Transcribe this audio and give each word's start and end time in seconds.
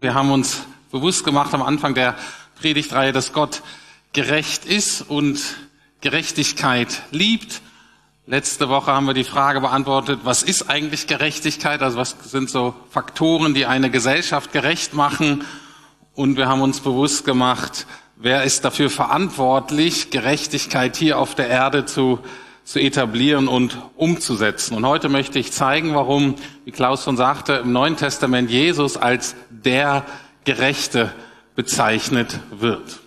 Wir 0.00 0.14
haben 0.14 0.32
uns 0.32 0.66
bewusst 0.90 1.24
gemacht 1.24 1.54
am 1.54 1.62
Anfang 1.62 1.94
der 1.94 2.16
Predigtreihe, 2.60 3.12
dass 3.12 3.32
Gott 3.32 3.62
gerecht 4.12 4.64
ist 4.64 5.02
und 5.02 5.40
Gerechtigkeit 6.00 7.02
liebt. 7.12 7.62
Letzte 8.26 8.68
Woche 8.68 8.92
haben 8.92 9.06
wir 9.06 9.14
die 9.14 9.24
Frage 9.24 9.60
beantwortet, 9.60 10.20
was 10.24 10.42
ist 10.42 10.68
eigentlich 10.68 11.06
Gerechtigkeit? 11.06 11.82
Also 11.82 11.98
was 11.98 12.16
sind 12.24 12.50
so 12.50 12.74
Faktoren, 12.90 13.54
die 13.54 13.66
eine 13.66 13.90
Gesellschaft 13.90 14.52
gerecht 14.52 14.92
machen? 14.92 15.44
Und 16.14 16.36
wir 16.36 16.48
haben 16.48 16.62
uns 16.62 16.80
bewusst 16.80 17.24
gemacht, 17.24 17.86
wer 18.16 18.42
ist 18.42 18.64
dafür 18.64 18.90
verantwortlich, 18.90 20.10
Gerechtigkeit 20.10 20.96
hier 20.96 21.18
auf 21.18 21.34
der 21.34 21.48
Erde 21.48 21.84
zu, 21.86 22.18
zu 22.64 22.78
etablieren 22.78 23.48
und 23.48 23.78
umzusetzen. 23.96 24.76
Und 24.76 24.86
heute 24.86 25.08
möchte 25.08 25.38
ich 25.38 25.52
zeigen, 25.52 25.94
warum, 25.94 26.36
wie 26.64 26.70
Klaus 26.70 27.04
schon 27.04 27.16
sagte, 27.16 27.54
im 27.54 27.72
Neuen 27.72 27.96
Testament 27.96 28.50
Jesus 28.50 28.96
als 28.96 29.34
der 29.50 30.04
Gerechte 30.44 31.12
bezeichnet 31.54 32.40
wird. 32.50 33.00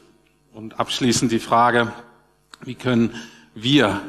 Und 0.54 0.80
abschließend 0.80 1.32
die 1.32 1.40
Frage, 1.40 1.92
wie 2.62 2.76
können 2.76 3.14
wir, 3.54 4.02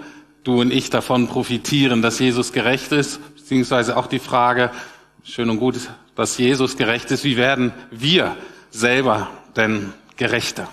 du 0.45 0.61
und 0.61 0.73
ich, 0.73 0.91
davon 0.91 1.29
profitieren, 1.29 2.03
dass 2.03 2.19
Jesus 2.19 2.53
gerecht 2.53 2.93
ist, 2.93 3.21
beziehungsweise 3.37 3.97
auch 3.97 4.07
die 4.07 4.19
Frage, 4.19 4.71
schön 5.23 5.51
und 5.51 5.59
gut, 5.59 5.77
dass 6.15 6.39
Jesus 6.39 6.77
gerecht 6.77 7.11
ist, 7.11 7.25
wie 7.25 7.37
werden 7.37 7.73
wir 7.91 8.37
selber 8.71 9.29
denn 9.57 9.93
gerechter? 10.17 10.69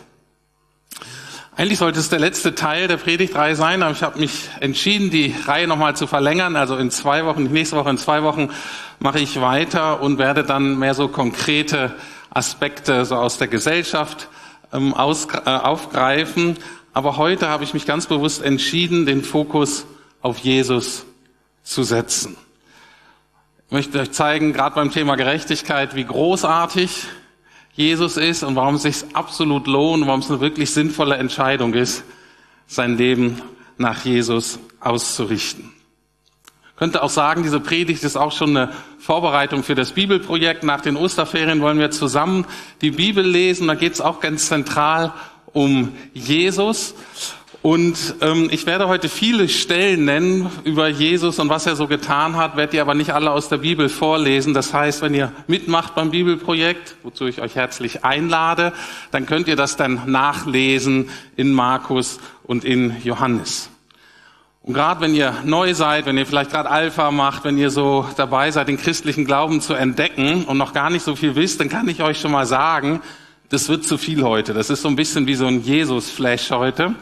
Eigentlich 1.56 1.78
sollte 1.78 2.00
es 2.00 2.10
der 2.10 2.20
letzte 2.20 2.56
Teil 2.56 2.88
der 2.88 2.98
Predigtreihe 2.98 3.56
sein, 3.56 3.84
aber 3.84 3.92
ich 3.92 4.02
habe 4.02 4.20
mich 4.20 4.50
entschieden, 4.60 5.12
die 5.12 5.36
Reihe 5.46 5.68
nochmal 5.68 5.96
zu 5.96 6.08
verlängern. 6.08 6.56
Also 6.56 6.78
in 6.78 6.90
zwei 6.90 7.26
Wochen, 7.26 7.44
nächste 7.44 7.76
Woche 7.76 7.92
in 7.92 8.00
zwei 8.00 8.24
Wochen 8.24 8.50
mache 8.98 9.20
ich 9.20 9.40
weiter 9.40 10.02
und 10.02 10.18
werde 10.18 10.44
dann 10.44 10.80
mehr 10.80 10.96
so 10.96 11.10
konkrete 11.10 11.94
Aspekte 12.32 13.06
so 13.06 13.18
aus 13.18 13.38
der 13.38 13.48
Gesellschaft 13.48 14.30
ähm, 14.72 14.96
aus, 14.96 15.28
äh, 15.46 15.50
aufgreifen. 15.50 16.58
Aber 16.92 17.18
heute 17.18 17.50
habe 17.50 17.64
ich 17.64 17.76
mich 17.76 17.86
ganz 17.86 18.08
bewusst 18.08 18.42
entschieden, 18.42 19.06
den 19.06 19.24
Fokus 19.24 19.86
auf 20.24 20.40
Jesus 20.40 21.06
zu 21.62 21.84
setzen. 21.84 22.36
Ich 23.68 23.72
möchte 23.72 24.00
euch 24.00 24.12
zeigen, 24.12 24.54
gerade 24.54 24.74
beim 24.74 24.92
Thema 24.92 25.16
Gerechtigkeit, 25.16 25.94
wie 25.94 26.04
großartig 26.04 27.06
Jesus 27.76 28.18
ist 28.18 28.44
und 28.44 28.56
warum 28.56 28.76
es 28.76 28.84
sich 28.84 29.04
absolut 29.14 29.68
lohnt, 29.68 30.06
warum 30.06 30.20
es 30.20 30.30
eine 30.30 30.40
wirklich 30.40 30.72
sinnvolle 30.72 31.16
Entscheidung 31.16 31.74
ist, 31.74 32.04
sein 32.68 32.98
Leben 32.98 33.42
nach 33.78 34.06
Jesus 34.06 34.60
auszurichten. 34.80 35.72
Ich 36.70 36.76
könnte 36.76 37.04
auch 37.04 37.10
sagen, 37.10 37.44
diese 37.44 37.60
Predigt 37.60 38.04
ist 38.04 38.16
auch 38.16 38.32
schon 38.32 38.58
eine 38.58 38.74
Vorbereitung 39.00 39.64
für 39.64 39.76
das 39.76 39.92
Bibelprojekt. 39.92 40.64
Nach 40.64 40.82
den 40.82 40.98
Osterferien 40.98 41.62
wollen 41.62 41.80
wir 41.80 41.92
zusammen 41.92 42.46
die 42.82 42.92
Bibel 42.92 43.26
lesen. 43.26 43.68
Da 43.68 43.76
geht 43.76 43.94
es 43.94 44.02
auch 44.02 44.20
ganz 44.20 44.48
zentral 44.48 45.14
um 45.54 45.94
Jesus. 46.14 46.96
Und 47.64 48.16
ähm, 48.20 48.50
ich 48.52 48.66
werde 48.66 48.90
heute 48.90 49.08
viele 49.08 49.48
Stellen 49.48 50.04
nennen 50.04 50.52
über 50.66 50.90
Jesus 50.90 51.40
und 51.40 51.48
was 51.48 51.66
er 51.66 51.78
so 51.78 51.88
getan 51.88 52.36
hat, 52.36 52.58
werde 52.58 52.76
ihr 52.76 52.82
aber 52.82 52.94
nicht 52.94 53.12
alle 53.12 53.32
aus 53.32 53.48
der 53.48 53.60
Bibel 53.60 53.88
vorlesen. 53.88 54.54
Das 54.54 54.74
heißt, 54.74 55.02
wenn 55.02 55.14
ihr 55.14 55.32
mitmacht 55.48 55.96
beim 55.96 56.12
Bibelprojekt, 56.12 56.98
wozu 57.04 57.26
ich 57.26 57.40
euch 57.40 57.56
herzlich 57.56 58.04
einlade, 58.04 58.74
dann 59.12 59.26
könnt 59.26 59.48
ihr 59.48 59.56
das 59.56 59.78
dann 59.78 60.02
nachlesen 60.08 61.08
in 61.38 61.54
Markus 61.54 62.20
und 62.44 62.66
in 62.66 62.98
Johannes. 63.02 63.70
Und 64.62 64.74
gerade 64.74 65.00
wenn 65.00 65.16
ihr 65.16 65.34
neu 65.46 65.74
seid, 65.74 66.06
wenn 66.06 66.18
ihr 66.18 66.26
vielleicht 66.26 66.52
gerade 66.52 66.70
Alpha 66.70 67.12
macht, 67.12 67.46
wenn 67.46 67.58
ihr 67.58 67.70
so 67.70 68.06
dabei 68.18 68.52
seid, 68.52 68.68
den 68.68 68.78
christlichen 68.78 69.24
Glauben 69.24 69.62
zu 69.62 69.74
entdecken 69.74 70.44
und 70.44 70.58
noch 70.58 70.74
gar 70.74 70.90
nicht 70.90 71.04
so 71.04 71.16
viel 71.16 71.38
wisst, 71.38 71.62
dann 71.62 71.70
kann 71.70 71.88
ich 71.88 72.04
euch 72.04 72.20
schon 72.20 72.34
mal 72.34 72.46
sagen, 72.46 73.00
das 73.54 73.70
wird 73.70 73.86
zu 73.86 74.00
viel 74.00 74.24
heute. 74.24 74.56
Das 74.56 74.72
ist 74.72 74.82
so 74.82 74.88
ein 74.88 74.96
bisschen 74.96 75.28
wie 75.28 75.36
so 75.36 75.46
ein 75.46 75.62
Jesus-Flash 75.62 76.50
heute. 76.50 76.96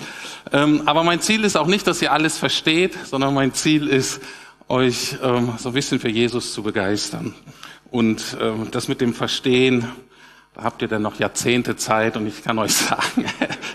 Ähm, 0.52 0.82
aber 0.86 1.02
mein 1.06 1.22
Ziel 1.22 1.46
ist 1.46 1.56
auch 1.56 1.66
nicht, 1.66 1.88
dass 1.88 2.02
ihr 2.02 2.12
alles 2.12 2.38
versteht, 2.38 2.98
sondern 3.06 3.34
mein 3.34 3.54
Ziel 3.54 3.88
ist, 3.88 4.20
euch 4.68 5.16
ähm, 5.24 5.54
so 5.58 5.70
ein 5.70 5.74
bisschen 5.74 6.02
für 6.02 6.10
Jesus 6.10 6.54
zu 6.54 6.62
begeistern. 6.62 7.34
Und 7.90 8.36
ähm, 8.42 8.68
das 8.70 8.90
mit 8.90 9.00
dem 9.00 9.14
Verstehen, 9.14 9.88
da 10.54 10.64
habt 10.64 10.82
ihr 10.82 10.90
dann 10.90 11.02
noch 11.02 11.20
Jahrzehnte 11.20 11.78
Zeit 11.78 12.18
und 12.18 12.28
ich 12.28 12.44
kann 12.44 12.60
euch 12.60 12.74
sagen, 12.76 13.24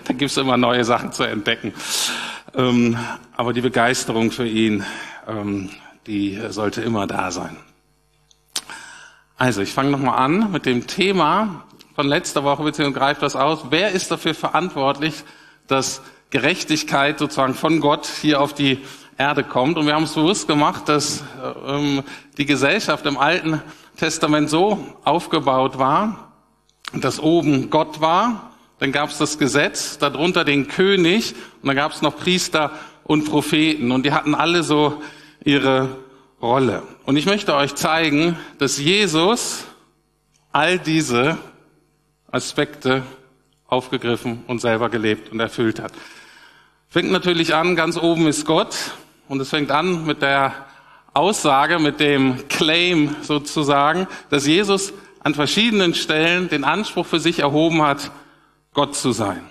da 0.03 0.13
gibt's 0.13 0.37
immer 0.37 0.57
neue 0.57 0.83
Sachen 0.83 1.11
zu 1.11 1.23
entdecken. 1.23 1.73
Ähm, 2.53 2.95
aber 3.35 3.53
die 3.53 3.61
Begeisterung 3.61 4.29
für 4.29 4.47
ihn, 4.47 4.85
ähm, 5.27 5.71
die 6.05 6.39
sollte 6.49 6.83
immer 6.83 7.07
da 7.07 7.31
sein. 7.31 7.57
Also, 9.35 9.61
ich 9.61 9.73
fange 9.73 9.89
nochmal 9.89 10.19
an 10.19 10.51
mit 10.51 10.67
dem 10.67 10.85
Thema 10.85 11.63
von 11.97 12.07
letzter 12.07 12.43
Woche, 12.43 12.61
beziehungsweise 12.61 12.99
greift 12.99 13.21
das 13.23 13.35
aus. 13.35 13.65
Wer 13.71 13.89
ist 13.89 14.11
dafür 14.11 14.35
verantwortlich, 14.35 15.23
dass 15.65 16.03
Gerechtigkeit 16.29 17.17
sozusagen 17.17 17.55
von 17.55 17.79
Gott 17.79 18.05
hier 18.05 18.39
auf 18.39 18.53
die 18.53 18.85
Erde 19.17 19.43
kommt? 19.43 19.79
Und 19.79 19.87
wir 19.87 19.95
haben 19.95 20.03
es 20.03 20.13
bewusst 20.13 20.47
gemacht, 20.47 20.87
dass 20.89 21.23
ähm, 21.65 22.03
die 22.37 22.45
Gesellschaft 22.45 23.03
im 23.07 23.17
Alten 23.17 23.63
Testament 23.95 24.47
so 24.47 24.77
aufgebaut 25.05 25.79
war, 25.79 26.33
dass 26.93 27.19
oben 27.19 27.71
Gott 27.71 27.99
war, 27.99 28.51
dann 28.77 28.91
gab 28.91 29.09
es 29.09 29.17
das 29.17 29.39
Gesetz, 29.39 29.97
darunter 29.97 30.43
den 30.43 30.67
König 30.67 31.33
und 31.63 31.67
dann 31.67 31.75
gab 31.75 31.93
es 31.93 32.03
noch 32.03 32.15
Priester 32.15 32.73
und 33.05 33.25
Propheten 33.25 33.89
und 33.91 34.05
die 34.05 34.11
hatten 34.11 34.35
alle 34.35 34.61
so 34.61 35.01
ihre 35.43 35.97
Rolle. 36.43 36.83
Und 37.07 37.17
ich 37.17 37.25
möchte 37.25 37.55
euch 37.55 37.73
zeigen, 37.73 38.37
dass 38.59 38.77
Jesus 38.77 39.63
all 40.51 40.77
diese 40.77 41.39
Aspekte 42.31 43.03
aufgegriffen 43.67 44.43
und 44.47 44.59
selber 44.59 44.89
gelebt 44.89 45.31
und 45.31 45.39
erfüllt 45.39 45.79
hat. 45.81 45.93
Fängt 46.89 47.11
natürlich 47.11 47.53
an, 47.53 47.75
ganz 47.75 47.97
oben 47.97 48.27
ist 48.27 48.45
Gott 48.45 48.75
und 49.27 49.41
es 49.41 49.49
fängt 49.49 49.71
an 49.71 50.05
mit 50.05 50.21
der 50.21 50.53
Aussage, 51.13 51.79
mit 51.79 51.99
dem 51.99 52.47
Claim 52.47 53.15
sozusagen, 53.21 54.07
dass 54.29 54.45
Jesus 54.45 54.93
an 55.19 55.33
verschiedenen 55.33 55.93
Stellen 55.93 56.47
den 56.47 56.63
Anspruch 56.63 57.05
für 57.05 57.19
sich 57.19 57.39
erhoben 57.39 57.81
hat, 57.81 58.11
Gott 58.73 58.95
zu 58.95 59.11
sein. 59.11 59.41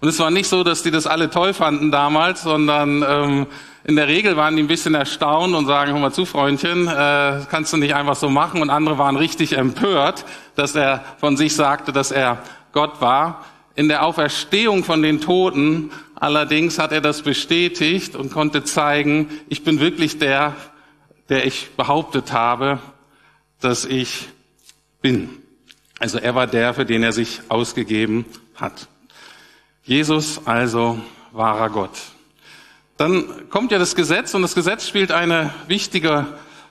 Und 0.00 0.08
es 0.08 0.18
war 0.18 0.30
nicht 0.30 0.48
so, 0.48 0.64
dass 0.64 0.82
die 0.82 0.90
das 0.90 1.06
alle 1.06 1.28
toll 1.28 1.52
fanden 1.52 1.90
damals, 1.90 2.42
sondern 2.42 3.04
ähm, 3.06 3.46
in 3.84 3.96
der 3.96 4.08
Regel 4.08 4.36
waren 4.36 4.56
die 4.56 4.62
ein 4.62 4.68
bisschen 4.68 4.94
erstaunt 4.94 5.54
und 5.54 5.66
sagen, 5.66 5.92
hör 5.92 6.00
mal 6.00 6.12
zu, 6.12 6.24
Freundchen, 6.24 6.86
äh, 6.88 7.40
kannst 7.50 7.72
du 7.72 7.76
nicht 7.76 7.94
einfach 7.94 8.16
so 8.16 8.30
machen. 8.30 8.62
Und 8.62 8.70
andere 8.70 8.98
waren 8.98 9.16
richtig 9.16 9.56
empört, 9.56 10.24
dass 10.54 10.74
er 10.74 11.04
von 11.18 11.36
sich 11.36 11.54
sagte, 11.54 11.92
dass 11.92 12.10
er 12.10 12.42
Gott 12.72 13.00
war. 13.00 13.44
In 13.74 13.88
der 13.88 14.04
Auferstehung 14.04 14.84
von 14.84 15.02
den 15.02 15.20
Toten 15.20 15.90
allerdings 16.14 16.78
hat 16.78 16.92
er 16.92 17.00
das 17.00 17.22
bestätigt 17.22 18.14
und 18.16 18.32
konnte 18.32 18.64
zeigen, 18.64 19.28
ich 19.48 19.64
bin 19.64 19.80
wirklich 19.80 20.18
der, 20.18 20.54
der 21.28 21.46
ich 21.46 21.70
behauptet 21.76 22.32
habe, 22.32 22.78
dass 23.60 23.84
ich 23.84 24.28
bin. 25.00 25.30
Also 25.98 26.18
er 26.18 26.34
war 26.34 26.46
der, 26.46 26.74
für 26.74 26.84
den 26.84 27.02
er 27.02 27.12
sich 27.12 27.40
ausgegeben 27.48 28.24
hat. 28.54 28.88
Jesus 29.84 30.40
also 30.46 30.98
wahrer 31.32 31.70
Gott. 31.70 31.98
Dann 32.96 33.48
kommt 33.48 33.72
ja 33.72 33.78
das 33.78 33.94
Gesetz 33.94 34.34
und 34.34 34.42
das 34.42 34.54
Gesetz 34.54 34.86
spielt 34.86 35.10
eine 35.10 35.54
wichtige 35.68 36.26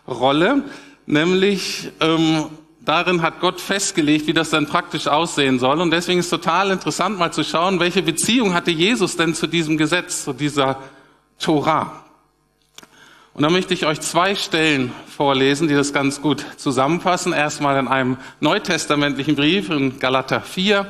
Rolle, 0.08 0.64
nämlich 1.08 1.92
ähm, 2.02 2.46
darin 2.82 3.22
hat 3.24 3.40
Gott 3.40 3.60
festgelegt, 3.60 4.28
wie 4.28 4.34
das 4.34 4.52
dann 4.52 4.68
praktisch 4.68 5.08
aussehen 5.08 5.58
soll. 5.58 5.82
Und 5.82 5.92
deswegen 5.92 6.20
ist 6.20 6.30
total 6.30 6.70
interessant 6.70 7.18
mal 7.18 7.34
zu 7.34 7.44
schauen, 7.44 7.80
welche 7.80 8.04
Beziehung 8.04 8.54
hatte 8.54 8.72
Jesus 8.72 9.18
denn 9.18 9.34
zu 9.34 9.48
diesem 9.48 9.78
Gesetz, 9.78 10.24
zu 10.24 10.34
dieser 10.34 10.80
Torah. 11.40 12.04
Und 13.34 13.44
da 13.44 13.50
möchte 13.50 13.74
ich 13.74 13.86
euch 13.86 14.02
zwei 14.02 14.36
Stellen 14.36 14.92
vorlesen, 15.08 15.68
die 15.68 15.74
das 15.74 15.94
ganz 15.94 16.22
gut 16.22 16.46
zusammenfassen. 16.58 17.34
Erstmal 17.34 17.80
in 17.80 17.88
einem 17.88 18.18
neutestamentlichen 18.40 19.36
Brief 19.36 19.70
in 19.70 19.98
Galater 19.98 20.42
4 20.42 20.88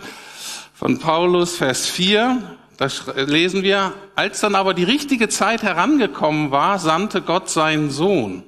von 0.80 0.98
Paulus, 0.98 1.58
Vers 1.58 1.88
4. 1.88 2.42
Da 2.78 2.88
lesen 3.18 3.64
wir, 3.64 3.92
als 4.16 4.40
dann 4.40 4.56
aber 4.56 4.74
die 4.74 4.86
richtige 4.86 5.28
Zeit 5.28 5.62
herangekommen 5.62 6.52
war, 6.52 6.80
sandte 6.80 7.22
Gott 7.22 7.50
seinen 7.50 7.90
Sohn. 7.90 8.44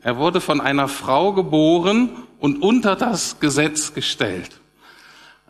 Er 0.00 0.16
wurde 0.16 0.40
von 0.40 0.60
einer 0.60 0.86
Frau 0.86 1.32
geboren 1.32 2.10
und 2.38 2.62
unter 2.62 2.94
das 2.94 3.40
Gesetz 3.40 3.94
gestellt. 3.94 4.60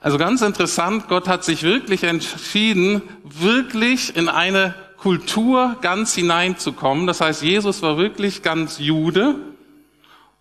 Also 0.00 0.16
ganz 0.16 0.40
interessant, 0.40 1.06
Gott 1.08 1.28
hat 1.28 1.44
sich 1.44 1.62
wirklich 1.62 2.02
entschieden, 2.02 3.02
wirklich 3.22 4.16
in 4.16 4.30
eine 4.30 4.74
Kultur 4.96 5.76
ganz 5.82 6.14
hineinzukommen. 6.14 7.06
Das 7.06 7.20
heißt, 7.20 7.42
Jesus 7.42 7.82
war 7.82 7.98
wirklich 7.98 8.42
ganz 8.42 8.78
Jude 8.78 9.34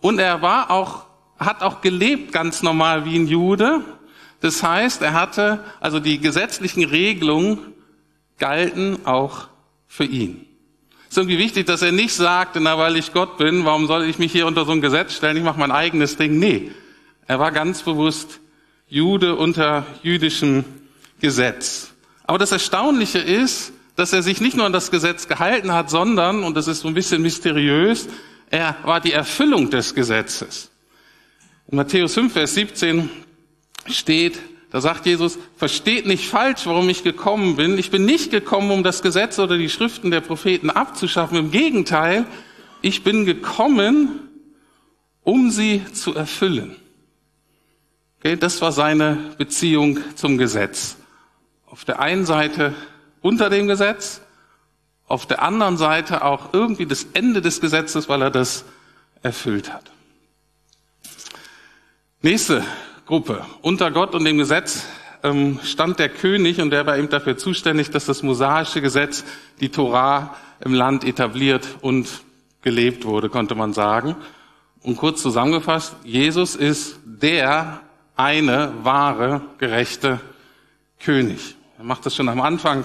und 0.00 0.20
er 0.20 0.40
war 0.40 0.70
auch, 0.70 1.04
hat 1.38 1.60
auch 1.60 1.82
gelebt 1.82 2.32
ganz 2.32 2.62
normal 2.62 3.04
wie 3.04 3.18
ein 3.18 3.26
Jude. 3.26 3.82
Das 4.40 4.62
heißt, 4.62 5.02
er 5.02 5.12
hatte, 5.14 5.64
also 5.80 6.00
die 6.00 6.18
gesetzlichen 6.18 6.84
Regelungen 6.84 7.58
galten 8.38 9.04
auch 9.06 9.48
für 9.86 10.04
ihn. 10.04 10.46
Ist 11.08 11.16
irgendwie 11.16 11.38
wichtig, 11.38 11.66
dass 11.66 11.82
er 11.82 11.92
nicht 11.92 12.14
sagt, 12.14 12.56
na, 12.60 12.78
weil 12.78 12.96
ich 12.96 13.12
Gott 13.12 13.38
bin, 13.38 13.64
warum 13.64 13.86
soll 13.86 14.04
ich 14.04 14.18
mich 14.18 14.32
hier 14.32 14.46
unter 14.46 14.64
so 14.64 14.72
ein 14.72 14.80
Gesetz 14.80 15.14
stellen, 15.14 15.36
ich 15.36 15.42
mache 15.42 15.58
mein 15.58 15.70
eigenes 15.70 16.16
Ding. 16.16 16.38
Nee, 16.38 16.70
er 17.26 17.38
war 17.38 17.52
ganz 17.52 17.82
bewusst 17.82 18.40
Jude 18.88 19.36
unter 19.36 19.86
jüdischem 20.02 20.64
Gesetz. 21.20 21.92
Aber 22.24 22.38
das 22.38 22.52
Erstaunliche 22.52 23.18
ist, 23.18 23.72
dass 23.94 24.12
er 24.12 24.22
sich 24.22 24.40
nicht 24.40 24.56
nur 24.56 24.66
an 24.66 24.72
das 24.72 24.90
Gesetz 24.90 25.26
gehalten 25.26 25.72
hat, 25.72 25.90
sondern, 25.90 26.44
und 26.44 26.56
das 26.56 26.68
ist 26.68 26.80
so 26.80 26.88
ein 26.88 26.94
bisschen 26.94 27.22
mysteriös, 27.22 28.08
er 28.50 28.76
war 28.84 29.00
die 29.00 29.12
Erfüllung 29.12 29.70
des 29.70 29.94
Gesetzes. 29.94 30.70
In 31.68 31.76
Matthäus 31.76 32.14
5, 32.14 32.32
Vers 32.32 32.54
17 32.54 33.08
steht, 33.88 34.38
da 34.70 34.80
sagt 34.80 35.06
Jesus, 35.06 35.38
versteht 35.56 36.06
nicht 36.06 36.28
falsch, 36.28 36.66
warum 36.66 36.88
ich 36.88 37.02
gekommen 37.02 37.56
bin. 37.56 37.78
Ich 37.78 37.90
bin 37.90 38.04
nicht 38.04 38.30
gekommen, 38.30 38.70
um 38.70 38.82
das 38.82 39.02
Gesetz 39.02 39.38
oder 39.38 39.56
die 39.56 39.70
Schriften 39.70 40.10
der 40.10 40.20
Propheten 40.20 40.70
abzuschaffen. 40.70 41.38
Im 41.38 41.50
Gegenteil, 41.50 42.26
ich 42.82 43.02
bin 43.02 43.24
gekommen, 43.24 44.20
um 45.22 45.50
sie 45.50 45.82
zu 45.92 46.14
erfüllen. 46.14 46.76
Okay, 48.18 48.36
das 48.36 48.60
war 48.60 48.72
seine 48.72 49.34
Beziehung 49.38 49.98
zum 50.14 50.36
Gesetz. 50.36 50.96
Auf 51.66 51.84
der 51.84 52.00
einen 52.00 52.26
Seite 52.26 52.74
unter 53.20 53.50
dem 53.50 53.66
Gesetz, 53.68 54.20
auf 55.06 55.26
der 55.26 55.42
anderen 55.42 55.76
Seite 55.76 56.24
auch 56.24 56.52
irgendwie 56.52 56.86
das 56.86 57.06
Ende 57.12 57.40
des 57.40 57.60
Gesetzes, 57.60 58.08
weil 58.08 58.22
er 58.22 58.30
das 58.30 58.64
erfüllt 59.22 59.72
hat. 59.72 59.90
Nächste 62.22 62.64
Gruppe. 63.06 63.46
Unter 63.62 63.92
Gott 63.92 64.16
und 64.16 64.24
dem 64.24 64.36
Gesetz 64.36 64.84
ähm, 65.22 65.60
stand 65.62 66.00
der 66.00 66.08
König 66.08 66.60
und 66.60 66.70
der 66.70 66.86
war 66.86 66.98
eben 66.98 67.08
dafür 67.08 67.36
zuständig, 67.36 67.90
dass 67.90 68.04
das 68.04 68.24
mosaische 68.24 68.80
Gesetz, 68.80 69.24
die 69.60 69.68
Torah 69.68 70.34
im 70.58 70.74
Land 70.74 71.04
etabliert 71.04 71.68
und 71.82 72.08
gelebt 72.62 73.04
wurde, 73.04 73.28
konnte 73.28 73.54
man 73.54 73.72
sagen. 73.72 74.16
Und 74.82 74.96
kurz 74.96 75.22
zusammengefasst, 75.22 75.94
Jesus 76.02 76.56
ist 76.56 76.98
der 77.04 77.80
eine 78.16 78.72
wahre, 78.82 79.42
gerechte 79.58 80.20
König. 80.98 81.54
Er 81.78 81.84
macht 81.84 82.06
das 82.06 82.16
schon 82.16 82.28
am 82.28 82.40
Anfang 82.40 82.84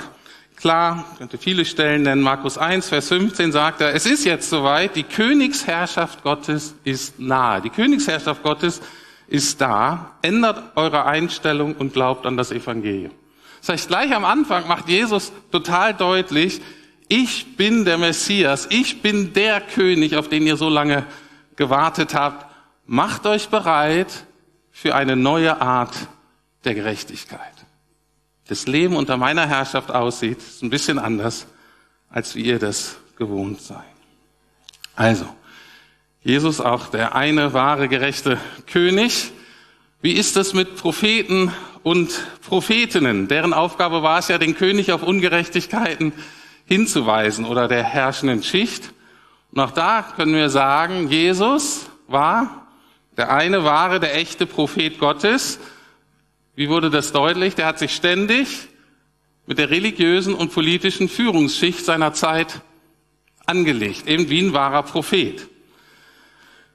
klar, 0.56 1.04
könnte 1.18 1.40
viele 1.40 1.66
Stellen 1.66 2.04
nennen. 2.04 2.22
Markus 2.22 2.60
1, 2.60 2.90
Vers 2.90 3.08
15 3.08 3.52
sagt 3.52 3.82
er, 3.82 3.96
es 3.96 4.06
ist 4.06 4.24
jetzt 4.26 4.52
soweit, 4.52 4.96
die 4.96 5.02
Königsherrschaft 5.02 6.22
Gottes 6.22 6.76
ist 6.84 7.20
nahe. 7.20 7.62
Die 7.62 7.72
Königsherrschaft 7.72 8.44
Gottes 8.44 8.82
ist 9.32 9.62
da. 9.62 10.12
Ändert 10.22 10.62
eure 10.76 11.06
Einstellung 11.06 11.76
und 11.76 11.94
glaubt 11.94 12.26
an 12.26 12.38
das 12.38 12.52
Evangelium. 12.52 13.14
Das 13.62 13.70
heißt, 13.70 13.88
gleich 13.88 14.14
am 14.14 14.26
Anfang 14.26 14.68
macht 14.68 14.90
Jesus 14.90 15.32
total 15.52 15.94
deutlich, 15.94 16.62
ich 17.08 17.58
bin 17.58 17.84
der 17.84 17.98
Messias, 17.98 18.68
ich 18.70 19.02
bin 19.02 19.34
der 19.34 19.60
König, 19.60 20.16
auf 20.16 20.30
den 20.30 20.48
ihr 20.48 20.56
so 20.56 20.70
lange 20.70 21.06
gewartet 21.56 22.14
habt. 22.14 22.46
Macht 22.86 23.26
euch 23.26 23.50
bereit 23.50 24.26
für 24.72 24.96
eine 24.96 25.16
neue 25.16 25.62
Art 25.62 25.94
der 26.64 26.74
Gerechtigkeit. 26.74 27.54
Das 28.48 28.66
Leben 28.66 28.96
unter 28.96 29.18
meiner 29.18 29.46
Herrschaft 29.46 29.92
aussieht, 29.92 30.40
ist 30.40 30.64
ein 30.64 30.70
bisschen 30.70 31.00
anders, 31.00 31.48
als 32.10 32.36
wie 32.36 32.44
ihr 32.44 32.60
das 32.60 32.96
gewohnt 33.18 33.62
seid. 33.62 33.84
Also, 34.96 35.26
Jesus 36.24 36.62
auch 36.62 36.90
der 36.90 37.16
eine 37.16 37.54
wahre 37.54 37.88
gerechte 37.88 38.38
König. 38.68 39.32
Wie 40.04 40.12
ist 40.12 40.38
es 40.38 40.54
mit 40.54 40.76
Propheten 40.76 41.52
und 41.82 42.12
Prophetinnen? 42.48 43.28
Deren 43.28 43.54
Aufgabe 43.54 44.04
war 44.04 44.20
es 44.20 44.28
ja, 44.28 44.38
den 44.38 44.56
König 44.56 44.92
auf 44.92 45.02
Ungerechtigkeiten 45.02 46.14
hinzuweisen 46.66 47.44
oder 47.44 47.68
der 47.68 47.84
herrschenden 47.84 48.44
Schicht. 48.44 48.94
Und 49.52 49.62
auch 49.62 49.72
da 49.72 50.04
können 50.16 50.36
wir 50.36 50.52
sagen, 50.52 51.10
Jesus 51.10 51.90
war 52.08 52.68
der 53.18 53.34
eine 53.34 53.64
wahre, 53.64 54.00
der 54.00 54.16
echte 54.16 54.46
Prophet 54.46 55.00
Gottes. 55.00 55.60
Wie 56.56 56.70
wurde 56.70 56.92
das 56.92 57.12
deutlich? 57.12 57.56
Der 57.56 57.66
hat 57.66 57.80
sich 57.80 57.96
ständig 57.96 58.68
mit 59.48 59.58
der 59.58 59.72
religiösen 59.72 60.36
und 60.36 60.54
politischen 60.54 61.10
Führungsschicht 61.10 61.84
seiner 61.84 62.14
Zeit 62.14 62.62
angelegt, 63.48 64.08
eben 64.08 64.30
wie 64.30 64.44
ein 64.44 64.54
wahrer 64.54 64.84
Prophet. 64.84 65.48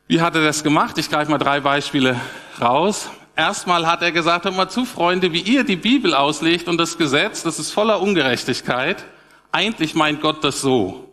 Wie 0.08 0.20
hat 0.20 0.37
er 0.37 0.44
das 0.44 0.62
gemacht? 0.62 0.97
Ich 0.99 1.11
greife 1.11 1.32
mal 1.32 1.38
drei 1.38 1.58
Beispiele 1.58 2.20
raus. 2.61 3.11
Erstmal 3.35 3.88
hat 3.88 4.03
er 4.03 4.12
gesagt, 4.12 4.44
hört 4.44 4.55
mal 4.55 4.69
zu, 4.69 4.85
Freunde, 4.85 5.32
wie 5.32 5.41
ihr 5.41 5.64
die 5.64 5.75
Bibel 5.75 6.14
auslegt 6.14 6.69
und 6.69 6.79
das 6.79 6.97
Gesetz, 6.97 7.43
das 7.43 7.58
ist 7.58 7.73
voller 7.73 8.00
Ungerechtigkeit. 8.00 9.05
Eigentlich 9.50 9.97
meint 9.97 10.20
Gott 10.20 10.44
das 10.44 10.61
so. 10.61 11.12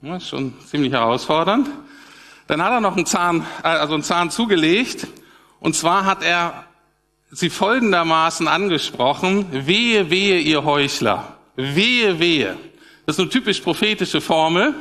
Ja, 0.00 0.18
schon 0.20 0.54
ziemlich 0.64 0.92
herausfordernd. 0.92 1.68
Dann 2.46 2.62
hat 2.62 2.72
er 2.72 2.80
noch 2.80 2.96
einen 2.96 3.04
Zahn, 3.04 3.44
äh, 3.62 3.68
also 3.68 3.92
einen 3.92 4.02
Zahn 4.02 4.30
zugelegt. 4.30 5.06
Und 5.60 5.76
zwar 5.76 6.06
hat 6.06 6.22
er 6.22 6.64
sie 7.30 7.50
folgendermaßen 7.50 8.48
angesprochen. 8.48 9.66
Wehe, 9.66 10.08
wehe, 10.08 10.38
ihr 10.38 10.64
Heuchler. 10.64 11.36
Wehe, 11.56 12.18
wehe. 12.18 12.56
Das 13.04 13.16
ist 13.16 13.20
eine 13.20 13.28
typisch 13.28 13.60
prophetische 13.60 14.22
Formel. 14.22 14.74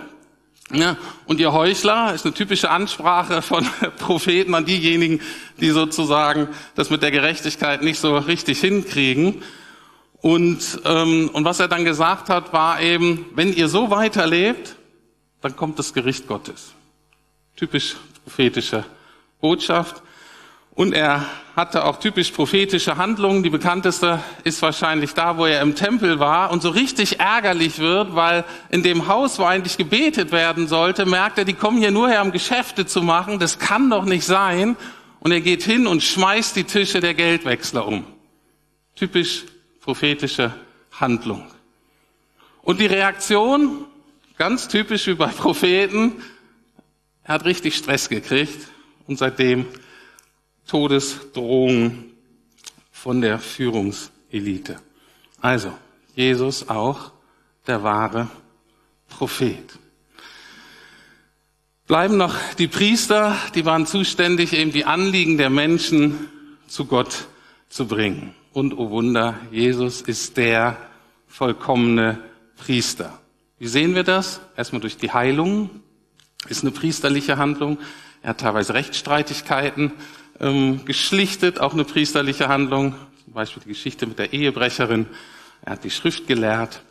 Ja, 0.72 0.98
und 1.28 1.40
ihr 1.40 1.54
Heuchler 1.54 2.14
ist 2.16 2.26
eine 2.26 2.34
typische 2.34 2.72
Ansprache 2.72 3.44
von 3.44 3.68
Propheten 4.00 4.56
an 4.56 4.66
diejenigen, 4.66 5.22
die 5.60 5.70
sozusagen 5.70 6.48
das 6.74 6.90
mit 6.90 7.04
der 7.04 7.12
Gerechtigkeit 7.12 7.84
nicht 7.84 8.00
so 8.00 8.18
richtig 8.18 8.62
hinkriegen. 8.62 9.44
Und, 10.22 10.82
ähm, 10.86 11.30
und 11.34 11.46
was 11.46 11.60
er 11.60 11.68
dann 11.68 11.86
gesagt 11.86 12.30
hat, 12.30 12.52
war 12.52 12.82
eben, 12.82 13.28
wenn 13.36 13.54
ihr 13.54 13.68
so 13.68 13.92
weiterlebt, 13.92 14.76
dann 15.42 15.56
kommt 15.56 15.78
das 15.78 15.94
Gericht 15.94 16.28
Gottes. 16.28 16.74
Typisch 17.56 17.96
prophetische 18.24 18.86
Botschaft. 19.40 20.02
Und 20.76 20.94
er 20.94 21.26
hatte 21.56 21.86
auch 21.86 22.00
typisch 22.00 22.32
prophetische 22.32 22.98
Handlungen. 22.98 23.44
Die 23.44 23.50
bekannteste 23.50 24.20
ist 24.44 24.62
wahrscheinlich 24.62 25.14
da, 25.14 25.38
wo 25.38 25.46
er 25.46 25.62
im 25.62 25.74
Tempel 25.74 26.20
war 26.20 26.52
und 26.52 26.62
so 26.62 26.70
richtig 26.70 27.22
ärgerlich 27.22 27.80
wird, 27.80 28.14
weil 28.14 28.44
in 28.70 28.84
dem 28.84 29.08
Haus, 29.08 29.40
wo 29.40 29.46
eigentlich 29.46 29.78
gebetet 29.78 30.34
werden 30.34 30.68
sollte, 30.68 31.06
merkt 31.06 31.38
er, 31.38 31.46
die 31.46 31.54
kommen 31.54 31.78
hier 31.78 31.92
nur 31.92 32.10
her, 32.10 32.22
um 32.22 32.34
Geschäfte 32.34 32.86
zu 32.86 33.02
machen. 33.02 33.40
Das 33.40 33.58
kann 33.58 33.90
doch 33.90 34.04
nicht 34.04 34.26
sein. 34.26 34.76
Und 35.22 35.32
er 35.32 35.40
geht 35.40 35.64
hin 35.64 35.88
und 35.88 36.04
schmeißt 36.04 36.58
die 36.58 36.66
Tische 36.66 37.00
der 37.00 37.14
Geldwechsler 37.14 37.88
um. 37.88 38.06
Typisch 38.96 39.46
prophetische 39.80 40.54
Handlung. 40.92 41.48
Und 42.62 42.82
die 42.82 42.86
Reaktion, 42.86 43.86
ganz 44.38 44.68
typisch 44.68 45.08
wie 45.08 45.14
bei 45.14 45.28
Propheten, 45.28 46.22
er 47.24 47.36
hat 47.36 47.46
richtig 47.46 47.76
Stress 47.78 48.10
gekriegt 48.10 48.68
und 49.08 49.18
seitdem 49.18 49.66
Todesdrohung 50.68 52.06
von 52.92 53.22
der 53.22 53.40
Führungselite. 53.40 54.78
Also, 55.42 55.72
Jesus 56.16 56.70
auch 56.70 57.12
der 57.68 57.84
wahre 57.84 58.30
Prophet. 59.10 59.78
Bleiben 61.88 62.18
noch 62.18 62.36
die 62.58 62.68
Priester, 62.68 63.38
die 63.54 63.66
waren 63.66 63.86
zuständig, 63.86 64.54
eben 64.54 64.72
die 64.72 64.86
Anliegen 64.86 65.38
der 65.38 65.52
Menschen 65.52 66.30
zu 66.68 66.86
Gott 66.86 67.28
zu 67.70 67.86
bringen. 67.86 68.34
Und 68.54 68.74
oh 68.78 68.90
Wunder, 68.90 69.40
Jesus 69.52 70.02
ist 70.02 70.38
der 70.38 70.78
vollkommene 71.28 72.20
Priester. 72.58 73.20
Wie 73.60 73.68
sehen 73.68 73.94
wir 73.94 74.04
das? 74.04 74.42
Erstmal 74.58 74.82
durch 74.82 74.98
die 74.98 75.12
Heilung, 75.12 75.70
ist 76.48 76.64
eine 76.64 76.72
priesterliche 76.72 77.38
Handlung. 77.38 77.78
Er 78.22 78.30
hat 78.30 78.40
teilweise 78.40 78.74
Rechtsstreitigkeiten 78.74 79.92
ähm, 80.40 80.86
geschlichtet, 80.86 81.60
auch 81.60 81.74
eine 81.74 81.84
priesterliche 81.84 82.48
Handlung, 82.48 82.96
zum 83.24 83.34
Beispiel 83.34 83.64
die 83.64 83.70
Geschichte 83.70 84.06
mit 84.06 84.20
der 84.20 84.34
Ehebrecherin. 84.34 85.08
Er 85.64 85.74
hat 85.74 85.84
die 85.84 85.92
Schrift 85.92 86.28
gelehrt. 86.28 86.82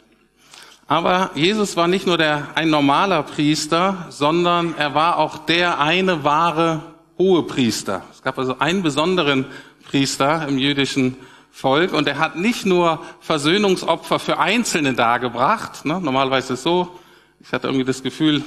Aber 0.86 1.30
Jesus 1.34 1.76
war 1.76 1.88
nicht 1.88 2.06
nur 2.06 2.18
der, 2.18 2.48
ein 2.56 2.68
normaler 2.68 3.22
Priester, 3.22 4.06
sondern 4.10 4.74
er 4.76 4.94
war 4.94 5.18
auch 5.18 5.38
der 5.38 5.80
eine 5.80 6.24
wahre 6.24 6.82
hohe 7.18 7.44
Priester. 7.44 8.02
Es 8.12 8.22
gab 8.22 8.38
also 8.38 8.58
einen 8.58 8.82
besonderen 8.82 9.46
Priester 9.88 10.46
im 10.48 10.58
jüdischen 10.58 11.16
Volk 11.50 11.92
und 11.92 12.08
er 12.08 12.18
hat 12.18 12.36
nicht 12.36 12.66
nur 12.66 13.00
Versöhnungsopfer 13.20 14.18
für 14.18 14.38
Einzelne 14.38 14.92
dargebracht. 14.92 15.84
Ne? 15.84 16.00
Normalerweise 16.00 16.54
ist 16.54 16.58
es 16.58 16.64
so, 16.64 16.98
ich 17.40 17.52
hatte 17.52 17.68
irgendwie 17.68 17.84
das 17.84 18.02
Gefühl, 18.02 18.42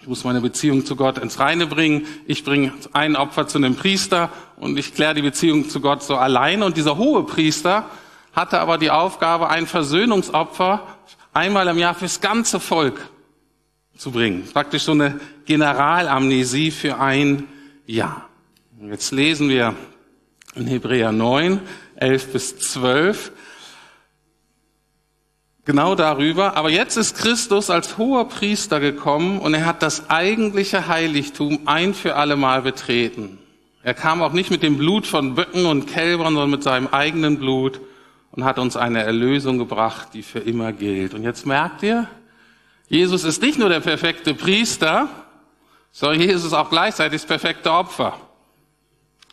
ich 0.00 0.08
muss 0.08 0.24
meine 0.24 0.40
Beziehung 0.40 0.86
zu 0.86 0.96
Gott 0.96 1.18
ins 1.18 1.38
Reine 1.38 1.66
bringen. 1.66 2.06
Ich 2.26 2.42
bringe 2.42 2.72
ein 2.92 3.16
Opfer 3.16 3.46
zu 3.46 3.58
einem 3.58 3.76
Priester 3.76 4.30
und 4.56 4.78
ich 4.78 4.94
kläre 4.94 5.14
die 5.14 5.22
Beziehung 5.22 5.68
zu 5.68 5.80
Gott 5.80 6.02
so 6.02 6.16
alleine. 6.16 6.64
Und 6.64 6.78
dieser 6.78 6.96
hohe 6.96 7.24
Priester 7.24 7.84
hatte 8.32 8.60
aber 8.60 8.78
die 8.78 8.90
Aufgabe, 8.90 9.50
ein 9.50 9.66
Versöhnungsopfer 9.66 10.86
einmal 11.34 11.68
im 11.68 11.76
Jahr 11.76 11.94
fürs 11.94 12.22
ganze 12.22 12.60
Volk 12.60 13.10
zu 13.94 14.10
bringen. 14.10 14.48
Praktisch 14.50 14.84
so 14.84 14.92
eine 14.92 15.20
Generalamnesie 15.44 16.70
für 16.70 16.98
ein 16.98 17.46
Jahr. 17.86 18.26
Jetzt 18.88 19.12
lesen 19.12 19.50
wir 19.50 19.74
in 20.54 20.66
Hebräer 20.66 21.12
9, 21.12 21.60
11 21.96 22.32
bis 22.32 22.58
12. 22.58 23.32
Genau 25.70 25.94
darüber. 25.94 26.56
Aber 26.56 26.68
jetzt 26.68 26.96
ist 26.96 27.16
Christus 27.16 27.70
als 27.70 27.96
hoher 27.96 28.28
Priester 28.28 28.80
gekommen 28.80 29.38
und 29.38 29.54
er 29.54 29.66
hat 29.66 29.84
das 29.84 30.10
eigentliche 30.10 30.88
Heiligtum 30.88 31.60
ein 31.66 31.94
für 31.94 32.16
alle 32.16 32.34
Mal 32.34 32.62
betreten. 32.62 33.38
Er 33.84 33.94
kam 33.94 34.20
auch 34.20 34.32
nicht 34.32 34.50
mit 34.50 34.64
dem 34.64 34.78
Blut 34.78 35.06
von 35.06 35.36
Böcken 35.36 35.66
und 35.66 35.86
Kälbern, 35.86 36.34
sondern 36.34 36.50
mit 36.50 36.64
seinem 36.64 36.88
eigenen 36.88 37.38
Blut 37.38 37.80
und 38.32 38.42
hat 38.42 38.58
uns 38.58 38.76
eine 38.76 39.04
Erlösung 39.04 39.58
gebracht, 39.58 40.08
die 40.12 40.24
für 40.24 40.40
immer 40.40 40.72
gilt. 40.72 41.14
Und 41.14 41.22
jetzt 41.22 41.46
merkt 41.46 41.84
ihr, 41.84 42.08
Jesus 42.88 43.22
ist 43.22 43.40
nicht 43.40 43.60
nur 43.60 43.68
der 43.68 43.78
perfekte 43.78 44.34
Priester, 44.34 45.08
sondern 45.92 46.20
Jesus 46.20 46.46
ist 46.46 46.52
auch 46.52 46.70
gleichzeitig 46.70 47.20
das 47.20 47.28
perfekte 47.28 47.70
Opfer. 47.70 48.18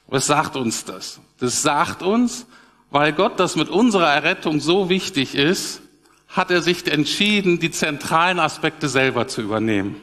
Was 0.06 0.28
sagt 0.28 0.56
uns 0.56 0.86
das? 0.86 1.20
Das 1.40 1.64
sagt 1.64 2.04
uns, 2.04 2.46
weil 2.92 3.12
Gott 3.14 3.40
das 3.40 3.56
mit 3.56 3.70
unserer 3.70 4.14
Errettung 4.14 4.60
so 4.60 4.88
wichtig 4.88 5.34
ist, 5.34 5.82
hat 6.28 6.52
er 6.52 6.62
sich 6.62 6.92
entschieden, 6.92 7.60
die 7.60 7.72
zentralen 7.72 8.40
Aspekte 8.40 8.90
selber 8.90 9.28
zu 9.28 9.42
übernehmen. 9.42 9.96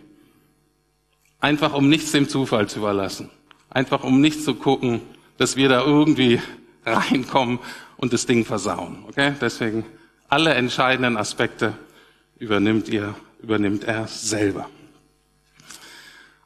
Einfach 1.41 1.75
um 1.75 1.89
nichts 1.89 2.13
dem 2.13 2.29
Zufall 2.29 2.69
zu 2.69 2.79
überlassen. 2.79 3.31
Einfach 3.69 4.03
um 4.03 4.21
nicht 4.21 4.43
zu 4.43 4.55
gucken, 4.55 5.03
dass 5.37 5.57
wir 5.57 5.69
da 5.69 5.85
irgendwie 5.85 6.41
reinkommen 6.87 7.59
und 7.97 8.13
das 8.13 8.27
Ding 8.27 8.45
versauen. 8.45 9.05
Okay? 9.09 9.35
Deswegen 9.41 9.85
alle 10.29 10.55
entscheidenden 10.55 11.17
Aspekte 11.17 11.75
übernimmt 12.39 12.89
ihr, 12.89 13.15
übernimmt 13.43 13.85
er 13.85 14.07
selber. 14.07 14.69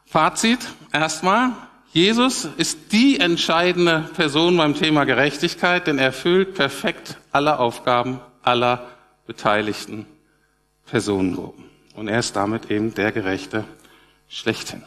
Fazit 0.04 0.60
erstmal. 0.92 1.52
Jesus 1.92 2.48
ist 2.56 2.92
die 2.92 3.18
entscheidende 3.18 4.10
Person 4.14 4.56
beim 4.56 4.74
Thema 4.74 5.04
Gerechtigkeit, 5.04 5.86
denn 5.86 5.98
er 5.98 6.06
erfüllt 6.06 6.54
perfekt 6.54 7.18
alle 7.32 7.58
Aufgaben 7.58 8.20
aller 8.42 8.86
beteiligten 9.28 10.06
Personengruppen. 10.86 11.64
Und 11.94 12.08
er 12.08 12.18
ist 12.18 12.34
damit 12.34 12.70
eben 12.70 12.94
der 12.94 13.12
Gerechte 13.12 13.64
schlechthin. 14.26 14.82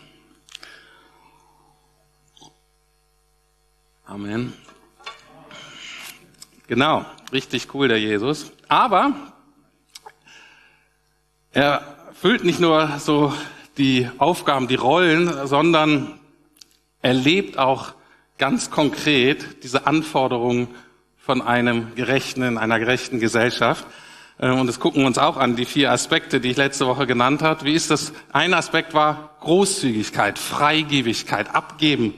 Amen. 4.04 4.54
Genau, 6.68 7.06
richtig 7.32 7.74
cool, 7.74 7.88
der 7.88 8.00
Jesus. 8.00 8.52
Aber 8.68 9.14
er 11.52 12.10
füllt 12.14 12.44
nicht 12.44 12.60
nur 12.60 12.98
so 12.98 13.34
die 13.78 14.10
Aufgaben, 14.18 14.68
die 14.68 14.76
Rollen, 14.76 15.48
sondern 15.48 16.20
er 17.04 17.14
lebt 17.14 17.60
auch 17.60 17.94
ganz 18.40 18.72
konkret 18.72 19.64
diese 19.64 19.86
Anforderungen 19.86 20.68
von 21.20 21.44
einem 21.44 21.94
gerechten, 21.94 22.42
in 22.42 22.58
einer 22.58 22.80
gerechten 22.80 23.20
Gesellschaft. 23.20 23.86
Ähm, 24.42 24.60
und 24.60 24.68
das 24.68 24.80
gucken 24.80 25.04
wir 25.04 25.08
uns 25.08 25.20
auch 25.20 25.38
an, 25.38 25.56
die 25.56 25.66
vier 25.66 25.92
Aspekte, 25.92 26.42
die 26.42 26.50
ich 26.50 26.58
letzte 26.58 26.88
Woche 26.88 27.06
genannt 27.06 27.44
habe. 27.44 27.64
Wie 27.64 27.74
ist 27.74 27.92
das? 27.92 28.12
Ein 28.34 28.54
Aspekt 28.54 28.94
war 28.94 29.36
Großzügigkeit, 29.40 30.40
Freigebigkeit, 30.40 31.54
abgeben. 31.54 32.16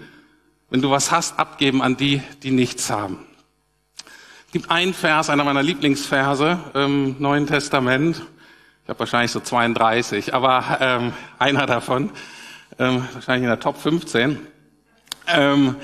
Wenn 0.70 0.82
du 0.82 0.90
was 0.90 1.12
hast, 1.12 1.38
abgeben 1.38 1.82
an 1.84 1.98
die, 1.98 2.24
die 2.42 2.52
nichts 2.52 2.90
haben. 2.90 3.20
Es 4.48 4.54
gibt 4.54 4.72
einen 4.72 4.94
Vers, 4.94 5.30
einer 5.30 5.44
meiner 5.44 5.64
Lieblingsverse 5.64 6.60
im 6.74 7.16
Neuen 7.20 7.46
Testament. 7.46 8.22
Ich 8.84 8.90
habe 8.90 9.00
wahrscheinlich 9.00 9.32
so 9.32 9.40
32, 9.40 10.34
aber 10.34 10.78
ähm, 10.80 11.14
einer 11.40 11.66
davon, 11.66 12.12
ähm, 12.80 13.08
wahrscheinlich 13.14 13.44
in 13.44 13.50
der 13.50 13.60
Top 13.60 13.78
15. 13.78 14.40
Ähm, 15.28 15.76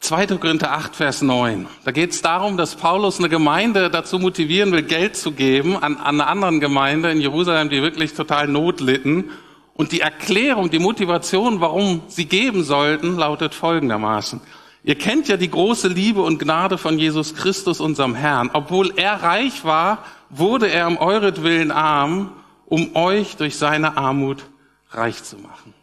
2. 0.00 0.26
Korinther 0.38 0.72
8, 0.72 0.96
Vers 0.96 1.22
9. 1.22 1.66
Da 1.84 1.92
geht 1.92 2.12
es 2.12 2.22
darum, 2.22 2.56
dass 2.56 2.74
Paulus 2.74 3.18
eine 3.18 3.28
Gemeinde 3.28 3.90
dazu 3.90 4.18
motivieren 4.18 4.72
will, 4.72 4.82
Geld 4.82 5.14
zu 5.14 5.32
geben 5.32 5.76
an, 5.76 5.96
an 5.98 6.20
einer 6.20 6.26
anderen 6.26 6.58
Gemeinde 6.58 7.10
in 7.10 7.20
Jerusalem, 7.20 7.68
die 7.68 7.82
wirklich 7.82 8.14
total 8.14 8.48
Not 8.48 8.80
litten. 8.80 9.30
Und 9.74 9.92
die 9.92 10.00
Erklärung, 10.00 10.70
die 10.70 10.78
Motivation, 10.78 11.60
warum 11.60 12.02
sie 12.08 12.24
geben 12.24 12.64
sollten, 12.64 13.16
lautet 13.16 13.54
folgendermaßen. 13.54 14.40
Ihr 14.82 14.94
kennt 14.96 15.28
ja 15.28 15.36
die 15.36 15.50
große 15.50 15.88
Liebe 15.88 16.22
und 16.22 16.38
Gnade 16.38 16.78
von 16.78 16.98
Jesus 16.98 17.34
Christus, 17.34 17.78
unserem 17.78 18.14
Herrn. 18.14 18.50
Obwohl 18.54 18.94
er 18.96 19.22
reich 19.22 19.64
war, 19.64 20.04
wurde 20.30 20.70
er 20.70 20.86
um 20.86 20.96
euretwillen 20.96 21.70
arm, 21.70 22.32
um 22.64 22.96
euch 22.96 23.36
durch 23.36 23.56
seine 23.56 23.98
Armut 23.98 24.44
reich 24.92 25.22
zu 25.22 25.36
machen. 25.36 25.74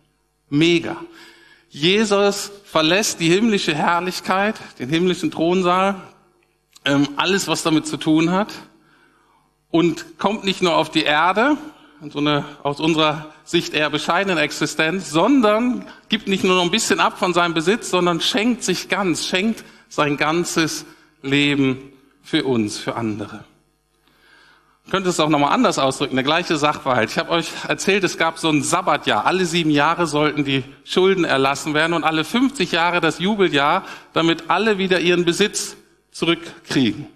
Mega. 0.49 0.97
Jesus 1.77 2.51
verlässt 2.63 3.19
die 3.19 3.29
himmlische 3.29 3.75
Herrlichkeit, 3.75 4.55
den 4.79 4.89
himmlischen 4.89 5.29
Thronsaal, 5.29 6.01
ähm, 6.85 7.07
alles, 7.17 7.47
was 7.47 7.61
damit 7.61 7.85
zu 7.85 7.97
tun 7.97 8.31
hat, 8.31 8.51
und 9.69 10.17
kommt 10.17 10.43
nicht 10.43 10.63
nur 10.63 10.75
auf 10.75 10.89
die 10.89 11.03
Erde, 11.03 11.55
so 12.09 12.17
eine 12.17 12.45
aus 12.63 12.79
unserer 12.79 13.27
Sicht 13.43 13.75
eher 13.75 13.91
bescheidene 13.91 14.41
Existenz, 14.41 15.11
sondern 15.11 15.85
gibt 16.09 16.27
nicht 16.27 16.43
nur 16.43 16.55
noch 16.55 16.63
ein 16.63 16.71
bisschen 16.71 16.99
ab 16.99 17.19
von 17.19 17.33
seinem 17.33 17.53
Besitz, 17.53 17.91
sondern 17.91 18.21
schenkt 18.21 18.63
sich 18.63 18.89
ganz, 18.89 19.27
schenkt 19.27 19.63
sein 19.87 20.17
ganzes 20.17 20.85
Leben 21.21 21.91
für 22.23 22.43
uns, 22.43 22.79
für 22.79 22.95
andere 22.95 23.43
könnte 24.89 25.09
es 25.09 25.19
auch 25.19 25.29
nochmal 25.29 25.53
anders 25.53 25.79
ausdrücken, 25.79 26.15
der 26.15 26.23
gleiche 26.23 26.57
Sachverhalt. 26.57 27.11
Ich 27.11 27.17
habe 27.17 27.31
euch 27.31 27.49
erzählt, 27.67 28.03
es 28.03 28.17
gab 28.17 28.39
so 28.39 28.49
ein 28.49 28.63
Sabbatjahr. 28.63 29.25
Alle 29.25 29.45
sieben 29.45 29.69
Jahre 29.69 30.07
sollten 30.07 30.43
die 30.43 30.63
Schulden 30.85 31.25
erlassen 31.25 31.73
werden 31.73 31.93
und 31.93 32.03
alle 32.03 32.23
50 32.23 32.71
Jahre 32.71 33.01
das 33.01 33.19
Jubeljahr, 33.19 33.83
damit 34.13 34.49
alle 34.49 34.77
wieder 34.77 34.99
ihren 34.99 35.25
Besitz 35.25 35.75
zurückkriegen. 36.11 37.07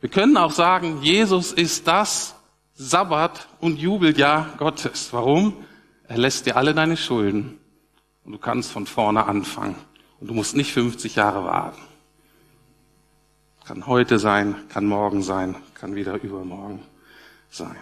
Wir 0.00 0.10
können 0.10 0.36
auch 0.36 0.52
sagen, 0.52 1.02
Jesus 1.02 1.52
ist 1.52 1.86
das 1.86 2.34
Sabbat- 2.74 3.48
und 3.60 3.78
Jubeljahr 3.78 4.48
Gottes. 4.56 5.12
Warum? 5.12 5.54
Er 6.08 6.18
lässt 6.18 6.46
dir 6.46 6.56
alle 6.56 6.74
deine 6.74 6.96
Schulden 6.96 7.58
und 8.24 8.32
du 8.32 8.38
kannst 8.38 8.72
von 8.72 8.86
vorne 8.86 9.26
anfangen. 9.26 9.76
Und 10.20 10.28
du 10.28 10.34
musst 10.34 10.56
nicht 10.56 10.72
50 10.72 11.16
Jahre 11.16 11.44
warten. 11.44 11.80
Kann 13.64 13.86
heute 13.86 14.18
sein, 14.18 14.56
kann 14.68 14.86
morgen 14.86 15.22
sein, 15.22 15.54
kann 15.80 15.94
wieder 15.94 16.22
übermorgen 16.22 16.82
sein. 17.48 17.76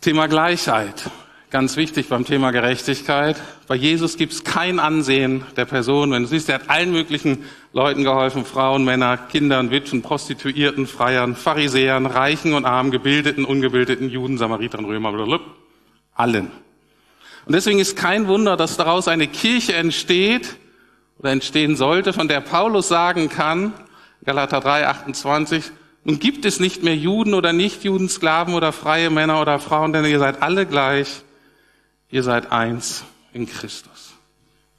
Thema 0.00 0.28
Gleichheit. 0.28 1.10
Ganz 1.50 1.76
wichtig 1.76 2.08
beim 2.08 2.24
Thema 2.24 2.52
Gerechtigkeit. 2.52 3.36
Bei 3.66 3.74
Jesus 3.74 4.16
gibt 4.16 4.32
es 4.32 4.44
kein 4.44 4.78
Ansehen 4.78 5.44
der 5.56 5.64
Person. 5.64 6.12
Wenn 6.12 6.22
du 6.22 6.28
siehst, 6.28 6.48
er 6.48 6.54
hat 6.60 6.70
allen 6.70 6.92
möglichen 6.92 7.44
Leuten 7.72 8.04
geholfen. 8.04 8.44
Frauen, 8.44 8.84
Männer, 8.84 9.16
Kindern, 9.16 9.72
Witwen, 9.72 10.02
Prostituierten, 10.02 10.86
Freiern, 10.86 11.34
Pharisäern, 11.34 12.06
Reichen 12.06 12.54
und 12.54 12.64
Armen, 12.64 12.92
Gebildeten, 12.92 13.44
Ungebildeten, 13.44 14.08
Juden, 14.08 14.38
Samaritern, 14.38 14.84
Römer, 14.84 15.12
blablabla. 15.12 15.46
allen. 16.14 16.50
Und 17.44 17.54
deswegen 17.54 17.80
ist 17.80 17.96
kein 17.96 18.28
Wunder, 18.28 18.56
dass 18.56 18.76
daraus 18.76 19.08
eine 19.08 19.26
Kirche 19.26 19.74
entsteht, 19.74 20.56
oder 21.18 21.30
entstehen 21.30 21.76
sollte, 21.76 22.12
von 22.12 22.28
der 22.28 22.40
Paulus 22.40 22.88
sagen 22.88 23.28
kann, 23.28 23.74
Galater 24.24 24.60
3, 24.60 24.86
28, 24.86 25.72
nun 26.04 26.18
gibt 26.18 26.44
es 26.44 26.60
nicht 26.60 26.82
mehr 26.82 26.96
Juden 26.96 27.34
oder 27.34 27.52
Nichtjuden, 27.52 28.08
Sklaven 28.08 28.54
oder 28.54 28.72
freie 28.72 29.10
Männer 29.10 29.40
oder 29.40 29.58
Frauen, 29.58 29.92
denn 29.92 30.04
ihr 30.04 30.18
seid 30.18 30.42
alle 30.42 30.66
gleich. 30.66 31.22
Ihr 32.10 32.22
seid 32.22 32.52
eins 32.52 33.04
in 33.32 33.46
Christus. 33.46 34.14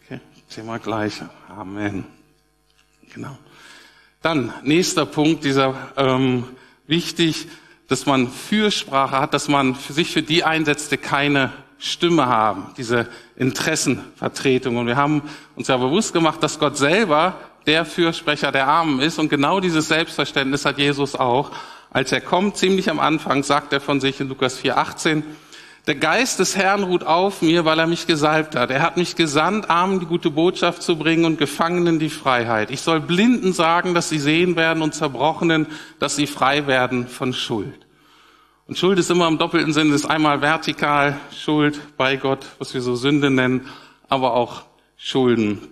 Okay, 0.04 0.20
Thema 0.50 0.80
gleiche. 0.80 1.30
Amen. 1.50 2.06
Genau. 3.14 3.38
Dann 4.22 4.54
nächster 4.64 5.06
Punkt, 5.06 5.44
dieser 5.44 5.76
ähm, 5.98 6.46
wichtig, 6.88 7.48
dass 7.88 8.06
man 8.06 8.30
Fürsprache 8.30 9.18
hat, 9.20 9.34
dass 9.34 9.48
man 9.48 9.76
für 9.76 9.94
sich 9.94 10.12
für 10.12 10.22
die 10.22 10.44
einsetzt, 10.44 10.92
die 10.92 10.98
keine 10.98 11.52
Stimme 11.78 12.28
haben, 12.28 12.68
diese 12.78 13.10
Interessenvertretung. 13.36 14.78
Und 14.78 14.88
wir 14.88 14.96
haben 14.96 15.24
uns 15.56 15.68
ja 15.68 15.78
bewusst 15.78 16.14
gemacht, 16.14 16.42
dass 16.42 16.60
Gott 16.60 16.78
selber 16.78 17.38
der 17.66 17.86
Fürsprecher 17.86 18.52
der 18.52 18.68
Armen 18.68 19.00
ist. 19.00 19.20
Und 19.20 19.30
genau 19.30 19.60
dieses 19.60 19.88
Selbstverständnis 19.88 20.66
hat 20.66 20.78
Jesus 20.78 21.16
auch. 21.16 21.52
Als 21.92 22.12
er 22.12 22.22
kommt, 22.22 22.58
ziemlich 22.58 22.90
am 22.90 23.00
Anfang, 23.00 23.44
sagt 23.44 23.72
er 23.74 23.80
von 23.80 24.02
sich 24.02 24.20
in 24.20 24.28
Lukas 24.28 24.58
4, 24.58 24.78
18, 24.78 25.24
der 25.86 25.96
Geist 25.96 26.40
des 26.40 26.56
Herrn 26.56 26.84
ruht 26.84 27.04
auf 27.04 27.42
mir, 27.42 27.66
weil 27.66 27.78
er 27.78 27.88
mich 27.88 28.08
gesalbt 28.08 28.56
hat. 28.56 28.72
Er 28.72 28.82
hat 28.82 28.96
mich 28.96 29.18
gesandt, 29.18 29.70
Armen 29.70 30.00
die 30.00 30.06
gute 30.06 30.32
Botschaft 30.32 30.82
zu 30.82 30.98
bringen 30.98 31.26
und 31.26 31.38
Gefangenen 31.38 32.00
die 32.00 32.10
Freiheit. 32.10 32.72
Ich 32.72 32.80
soll 32.82 33.02
Blinden 33.02 33.52
sagen, 33.52 33.94
dass 33.94 34.08
sie 34.08 34.18
sehen 34.18 34.56
werden 34.56 34.82
und 34.82 34.96
Zerbrochenen, 34.96 35.68
dass 36.00 36.16
sie 36.16 36.26
frei 36.26 36.68
werden 36.68 37.10
von 37.10 37.34
Schuld. 37.34 37.86
Und 38.66 38.78
Schuld 38.78 38.98
ist 38.98 39.12
immer 39.12 39.28
im 39.28 39.38
doppelten 39.38 39.74
Sinn, 39.74 39.92
ist 39.92 40.06
einmal 40.06 40.42
vertikal 40.42 41.18
Schuld 41.38 41.82
bei 41.98 42.16
Gott, 42.16 42.46
was 42.60 42.74
wir 42.74 42.82
so 42.82 42.96
Sünde 42.96 43.30
nennen, 43.30 43.68
aber 44.08 44.36
auch 44.36 44.64
Schulden 44.96 45.68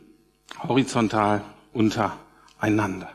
horizontal 0.68 1.42
untereinander. 1.74 3.10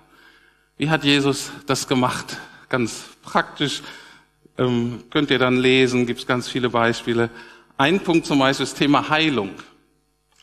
Wie 0.76 0.90
hat 0.90 1.04
Jesus 1.04 1.50
das 1.66 1.88
gemacht? 1.88 2.36
Ganz 2.68 3.04
praktisch 3.22 3.82
ähm, 4.58 5.04
könnt 5.10 5.30
ihr 5.30 5.38
dann 5.38 5.56
lesen, 5.56 6.06
gibt 6.06 6.20
es 6.20 6.26
ganz 6.26 6.48
viele 6.48 6.70
Beispiele. 6.70 7.30
Ein 7.76 8.00
Punkt 8.00 8.26
zum 8.26 8.38
Beispiel 8.38 8.66
das 8.66 8.74
Thema 8.74 9.08
Heilung. 9.08 9.50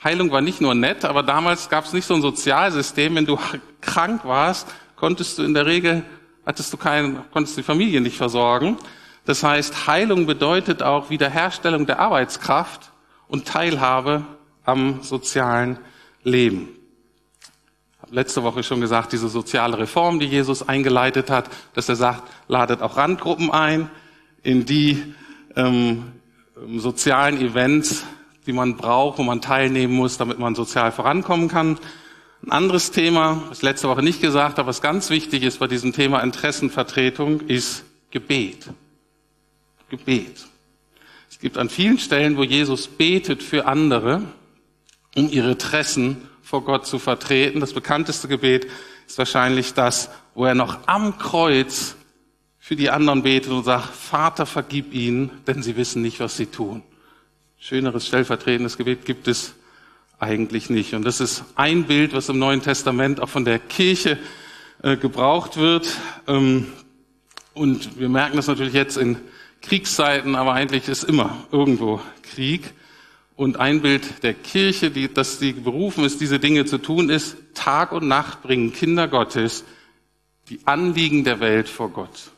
Heilung 0.04 0.32
war 0.32 0.42
nicht 0.42 0.62
nur 0.62 0.76
nett, 0.76 1.06
aber 1.06 1.24
damals 1.24 1.70
gab 1.70 1.86
es 1.86 1.94
nicht 1.94 2.06
so 2.06 2.14
ein 2.14 2.22
Sozialsystem. 2.22 3.16
Wenn 3.16 3.26
du 3.26 3.40
krank 3.82 4.26
warst, 4.26 4.68
konntest 4.96 5.38
du 5.38 5.44
in 5.44 5.54
der 5.54 5.66
Regel 5.66 6.04
hattest 6.46 6.74
du 6.74 6.78
keinen, 6.78 7.20
konntest 7.32 7.58
die 7.58 7.64
Familie 7.64 8.02
nicht 8.02 8.18
versorgen. 8.18 8.78
Das 9.26 9.44
heißt, 9.44 9.88
Heilung 9.88 10.26
bedeutet 10.26 10.84
auch 10.84 11.10
Wiederherstellung 11.10 11.86
der 11.86 12.00
Arbeitskraft 12.00 12.92
und 13.28 13.48
Teilhabe 13.48 14.26
am 14.66 15.02
sozialen 15.02 15.80
Leben. 16.24 16.70
Letzte 18.14 18.44
Woche 18.44 18.62
schon 18.62 18.80
gesagt, 18.80 19.12
diese 19.12 19.28
soziale 19.28 19.76
Reform, 19.80 20.20
die 20.20 20.28
Jesus 20.28 20.70
eingeleitet 20.70 21.32
hat, 21.32 21.50
dass 21.74 21.90
er 21.90 21.96
sagt, 21.96 22.22
ladet 22.48 22.84
auch 22.84 22.96
Randgruppen 22.96 23.50
ein, 23.50 23.90
in 24.44 24.66
die 24.68 25.16
ähm, 25.56 26.12
sozialen 26.78 27.42
Events, 27.42 28.06
die 28.46 28.54
man 28.54 28.78
braucht, 28.78 29.18
wo 29.18 29.24
man 29.24 29.42
teilnehmen 29.42 29.96
muss, 29.96 30.18
damit 30.18 30.38
man 30.38 30.54
sozial 30.54 30.92
vorankommen 30.92 31.48
kann. 31.48 31.80
Ein 32.46 32.52
anderes 32.52 32.92
Thema, 32.92 33.42
was 33.50 33.64
letzte 33.64 33.90
Woche 33.90 34.04
nicht 34.04 34.22
gesagt 34.22 34.60
habe, 34.60 34.68
was 34.68 34.84
ganz 34.84 35.10
wichtig 35.10 35.42
ist 35.42 35.58
bei 35.58 35.66
diesem 35.66 35.92
Thema 35.92 36.20
Interessenvertretung, 36.20 37.40
ist 37.48 37.84
Gebet. 38.12 38.68
Gebet. 39.90 40.46
Es 41.32 41.40
gibt 41.40 41.58
an 41.58 41.68
vielen 41.68 41.98
Stellen, 41.98 42.38
wo 42.38 42.44
Jesus 42.44 42.86
betet 42.86 43.42
für 43.42 43.66
andere, 43.66 44.22
um 45.16 45.32
ihre 45.32 45.54
Interessen 45.54 46.30
vor 46.54 46.64
Gott 46.64 46.86
zu 46.86 47.00
vertreten. 47.00 47.62
Das 47.62 47.74
bekannteste 47.74 48.28
Gebet 48.28 48.68
ist 49.08 49.18
wahrscheinlich 49.18 49.74
das, 49.74 50.12
wo 50.36 50.46
er 50.46 50.54
noch 50.54 50.88
am 50.88 51.18
Kreuz 51.18 51.96
für 52.60 52.76
die 52.76 52.92
anderen 52.92 53.24
betet 53.24 53.52
und 53.52 53.64
sagt, 53.64 53.92
Vater, 53.92 54.46
vergib 54.46 54.94
ihnen, 54.94 55.32
denn 55.48 55.64
sie 55.64 55.78
wissen 55.78 56.04
nicht, 56.04 56.20
was 56.20 56.38
sie 56.38 56.46
tun. 56.46 56.84
Schöneres 57.58 58.06
stellvertretendes 58.06 58.78
Gebet 58.78 59.04
gibt 59.04 59.28
es 59.28 59.56
eigentlich 60.20 60.70
nicht. 60.70 60.94
Und 60.94 61.06
das 61.06 61.22
ist 61.22 61.44
ein 61.56 61.86
Bild, 61.86 62.14
was 62.14 62.30
im 62.30 62.38
Neuen 62.38 62.62
Testament 62.62 63.20
auch 63.20 63.30
von 63.30 63.46
der 63.46 63.58
Kirche 63.58 64.20
äh, 64.84 64.96
gebraucht 64.96 65.58
wird. 65.58 65.98
Ähm, 66.28 66.68
und 67.56 67.98
wir 67.98 68.10
merken 68.10 68.36
das 68.36 68.46
natürlich 68.46 68.76
jetzt 68.76 68.98
in 68.98 69.18
Kriegszeiten, 69.64 70.36
aber 70.36 70.54
eigentlich 70.54 70.88
ist 70.88 71.04
immer 71.04 71.48
irgendwo 71.52 72.00
Krieg. 72.22 72.76
Und 73.36 73.58
ein 73.58 73.82
Bild 73.82 74.24
der 74.24 74.34
Kirche, 74.34 74.92
die, 74.92 75.12
dass 75.12 75.40
die 75.40 75.54
berufen 75.54 76.04
ist, 76.04 76.22
diese 76.22 76.40
Dinge 76.40 76.66
zu 76.66 76.78
tun, 76.78 77.10
ist, 77.10 77.38
Tag 77.54 77.92
und 77.92 78.08
Nacht 78.08 78.44
bringen 78.44 78.74
Kinder 78.74 79.08
Gottes 79.08 79.64
die 80.50 80.60
Anliegen 80.66 81.24
der 81.24 81.40
Welt 81.40 81.70
vor 81.70 81.90
Gott. 81.90 82.32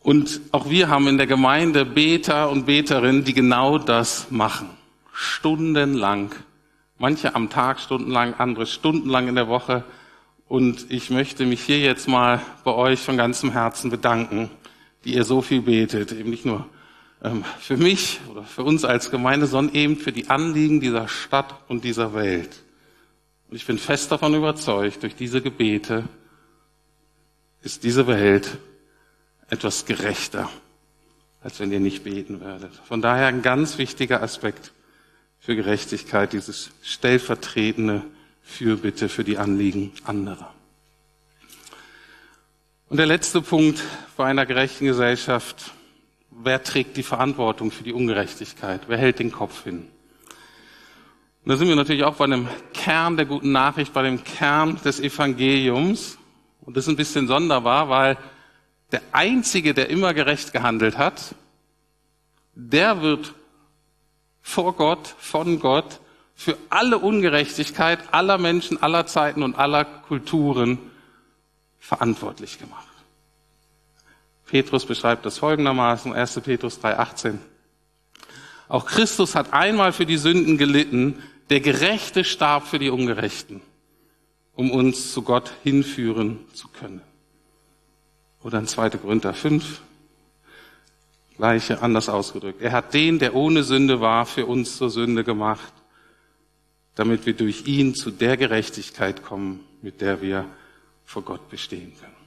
Und 0.00 0.40
auch 0.52 0.70
wir 0.70 0.88
haben 0.88 1.08
in 1.08 1.18
der 1.18 1.26
Gemeinde 1.26 1.84
Beter 1.84 2.50
und 2.50 2.66
Beterinnen, 2.66 3.24
die 3.24 3.34
genau 3.34 3.78
das 3.78 4.30
machen 4.30 4.70
stundenlang. 5.12 6.34
Manche 6.98 7.34
am 7.34 7.50
Tag 7.50 7.80
stundenlang, 7.80 8.34
andere 8.34 8.66
stundenlang 8.66 9.28
in 9.28 9.34
der 9.34 9.48
Woche. 9.48 9.84
Und 10.48 10.90
ich 10.90 11.10
möchte 11.10 11.46
mich 11.46 11.62
hier 11.62 11.78
jetzt 11.78 12.08
mal 12.08 12.40
bei 12.64 12.72
euch 12.72 13.00
von 13.00 13.16
ganzem 13.16 13.52
Herzen 13.52 13.90
bedanken, 13.90 14.50
die 15.04 15.14
ihr 15.14 15.24
so 15.24 15.42
viel 15.42 15.62
betet. 15.62 16.12
Eben 16.12 16.30
nicht 16.30 16.44
nur 16.44 16.66
für 17.60 17.76
mich 17.76 18.20
oder 18.30 18.42
für 18.42 18.64
uns 18.64 18.84
als 18.84 19.10
Gemeinde, 19.10 19.46
sondern 19.46 19.74
eben 19.76 19.96
für 19.96 20.12
die 20.12 20.28
Anliegen 20.28 20.80
dieser 20.80 21.08
Stadt 21.08 21.54
und 21.68 21.84
dieser 21.84 22.14
Welt. 22.14 22.62
Und 23.48 23.56
ich 23.56 23.66
bin 23.66 23.78
fest 23.78 24.10
davon 24.10 24.34
überzeugt, 24.34 25.02
durch 25.02 25.14
diese 25.14 25.40
Gebete 25.40 26.08
ist 27.62 27.84
diese 27.84 28.06
Welt 28.06 28.58
etwas 29.50 29.84
gerechter, 29.86 30.50
als 31.42 31.60
wenn 31.60 31.70
ihr 31.70 31.80
nicht 31.80 32.02
beten 32.02 32.40
werdet. 32.40 32.72
Von 32.86 33.02
daher 33.02 33.26
ein 33.26 33.42
ganz 33.42 33.78
wichtiger 33.78 34.22
Aspekt 34.22 34.72
für 35.38 35.54
Gerechtigkeit, 35.54 36.32
dieses 36.32 36.70
stellvertretende 36.82 38.02
Fürbitte 38.42 39.08
für 39.08 39.22
die 39.22 39.38
Anliegen 39.38 39.92
anderer. 40.04 40.52
Und 42.88 42.96
der 42.96 43.06
letzte 43.06 43.40
Punkt 43.40 43.80
bei 44.16 44.24
einer 44.24 44.44
gerechten 44.44 44.86
Gesellschaft, 44.86 45.72
wer 46.42 46.62
trägt 46.62 46.96
die 46.96 47.02
Verantwortung 47.02 47.70
für 47.70 47.84
die 47.84 47.92
Ungerechtigkeit? 47.92 48.82
Wer 48.88 48.98
hält 48.98 49.18
den 49.18 49.32
Kopf 49.32 49.64
hin? 49.64 49.88
Und 51.44 51.50
da 51.50 51.56
sind 51.56 51.68
wir 51.68 51.76
natürlich 51.76 52.04
auch 52.04 52.16
bei 52.16 52.26
dem 52.26 52.48
Kern 52.72 53.16
der 53.16 53.26
guten 53.26 53.52
Nachricht, 53.52 53.92
bei 53.92 54.02
dem 54.02 54.22
Kern 54.22 54.80
des 54.84 55.00
Evangeliums. 55.00 56.18
Und 56.60 56.76
das 56.76 56.84
ist 56.84 56.88
ein 56.88 56.96
bisschen 56.96 57.26
sonderbar, 57.26 57.88
weil 57.88 58.16
der 58.92 59.02
Einzige, 59.10 59.74
der 59.74 59.90
immer 59.90 60.14
gerecht 60.14 60.52
gehandelt 60.52 60.98
hat, 60.98 61.34
der 62.54 63.02
wird 63.02 63.34
vor 64.40 64.74
Gott, 64.74 65.14
von 65.18 65.58
Gott, 65.58 66.00
für 66.34 66.56
alle 66.70 66.98
Ungerechtigkeit 66.98 68.12
aller 68.12 68.38
Menschen, 68.38 68.82
aller 68.82 69.06
Zeiten 69.06 69.42
und 69.42 69.56
aller 69.56 69.84
Kulturen 69.84 70.78
verantwortlich 71.78 72.58
gemacht. 72.58 72.91
Petrus 74.46 74.86
beschreibt 74.86 75.24
das 75.24 75.38
folgendermaßen, 75.38 76.12
1. 76.12 76.40
Petrus 76.40 76.78
3,18. 76.80 77.38
Auch 78.68 78.86
Christus 78.86 79.34
hat 79.34 79.52
einmal 79.52 79.92
für 79.92 80.06
die 80.06 80.16
Sünden 80.16 80.58
gelitten, 80.58 81.22
der 81.50 81.60
Gerechte 81.60 82.24
starb 82.24 82.66
für 82.66 82.78
die 82.78 82.90
Ungerechten, 82.90 83.60
um 84.54 84.70
uns 84.70 85.12
zu 85.12 85.22
Gott 85.22 85.52
hinführen 85.62 86.38
zu 86.54 86.68
können. 86.68 87.02
Oder 88.42 88.58
in 88.58 88.66
2. 88.66 88.90
Korinther 88.90 89.34
5, 89.34 89.80
Gleiche 91.36 91.82
anders 91.82 92.08
ausgedrückt. 92.08 92.60
Er 92.60 92.72
hat 92.72 92.94
den, 92.94 93.18
der 93.18 93.34
ohne 93.34 93.62
Sünde 93.62 94.00
war, 94.00 94.26
für 94.26 94.46
uns 94.46 94.76
zur 94.76 94.90
Sünde 94.90 95.24
gemacht, 95.24 95.72
damit 96.94 97.26
wir 97.26 97.34
durch 97.34 97.66
ihn 97.66 97.94
zu 97.94 98.10
der 98.10 98.36
Gerechtigkeit 98.36 99.22
kommen, 99.22 99.60
mit 99.80 100.00
der 100.00 100.20
wir 100.20 100.44
vor 101.04 101.22
Gott 101.22 101.48
bestehen 101.48 101.92
können. 101.98 102.21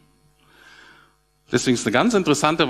Deswegen 1.52 1.76
ist 1.76 1.86
eine 1.86 1.94
ganz 1.94 2.14
interessante 2.14 2.68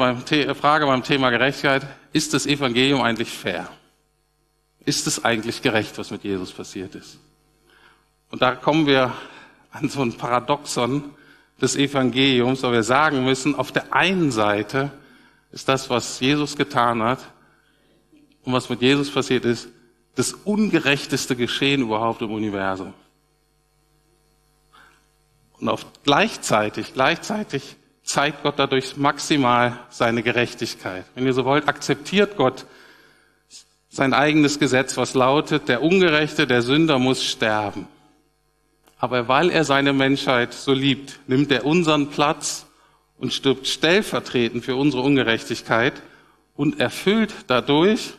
Frage 0.55 0.85
beim 0.85 1.03
Thema 1.03 1.29
Gerechtigkeit. 1.29 1.87
Ist 2.11 2.33
das 2.33 2.45
Evangelium 2.45 3.01
eigentlich 3.01 3.29
fair? 3.29 3.69
Ist 4.83 5.07
es 5.07 5.23
eigentlich 5.23 5.61
gerecht, 5.61 5.97
was 5.97 6.11
mit 6.11 6.23
Jesus 6.23 6.51
passiert 6.51 6.93
ist? 6.95 7.17
Und 8.29 8.41
da 8.41 8.55
kommen 8.55 8.85
wir 8.85 9.13
an 9.71 9.89
so 9.89 10.01
ein 10.01 10.13
Paradoxon 10.13 11.11
des 11.61 11.75
Evangeliums, 11.75 12.63
weil 12.63 12.73
wir 12.73 12.83
sagen 12.83 13.23
müssen, 13.23 13.55
auf 13.55 13.71
der 13.71 13.93
einen 13.93 14.31
Seite 14.31 14.91
ist 15.51 15.69
das, 15.69 15.89
was 15.89 16.19
Jesus 16.19 16.57
getan 16.57 17.01
hat 17.01 17.19
und 18.43 18.51
was 18.51 18.69
mit 18.69 18.81
Jesus 18.81 19.09
passiert 19.09 19.45
ist, 19.45 19.69
das 20.15 20.33
ungerechteste 20.33 21.35
Geschehen 21.35 21.81
überhaupt 21.81 22.21
im 22.21 22.31
Universum. 22.31 22.93
Und 25.59 25.69
auf 25.69 25.85
gleichzeitig, 26.03 26.93
gleichzeitig 26.93 27.77
zeigt 28.05 28.43
Gott 28.43 28.57
dadurch 28.57 28.95
maximal 28.95 29.79
seine 29.89 30.23
Gerechtigkeit. 30.23 31.05
Wenn 31.15 31.25
ihr 31.25 31.33
so 31.33 31.43
wollt, 31.43 31.67
akzeptiert 31.67 32.37
Gott 32.37 32.65
sein 33.89 34.13
eigenes 34.13 34.59
Gesetz, 34.59 34.95
was 34.97 35.13
lautet, 35.13 35.67
der 35.67 35.81
Ungerechte, 35.81 36.47
der 36.47 36.61
Sünder 36.61 36.99
muss 36.99 37.23
sterben. 37.23 37.87
Aber 38.97 39.27
weil 39.27 39.49
er 39.49 39.63
seine 39.63 39.93
Menschheit 39.93 40.53
so 40.53 40.73
liebt, 40.73 41.19
nimmt 41.27 41.51
er 41.51 41.65
unseren 41.65 42.09
Platz 42.09 42.65
und 43.17 43.33
stirbt 43.33 43.67
stellvertretend 43.67 44.63
für 44.63 44.75
unsere 44.75 45.01
Ungerechtigkeit 45.01 45.93
und 46.55 46.79
erfüllt 46.79 47.33
dadurch 47.47 48.13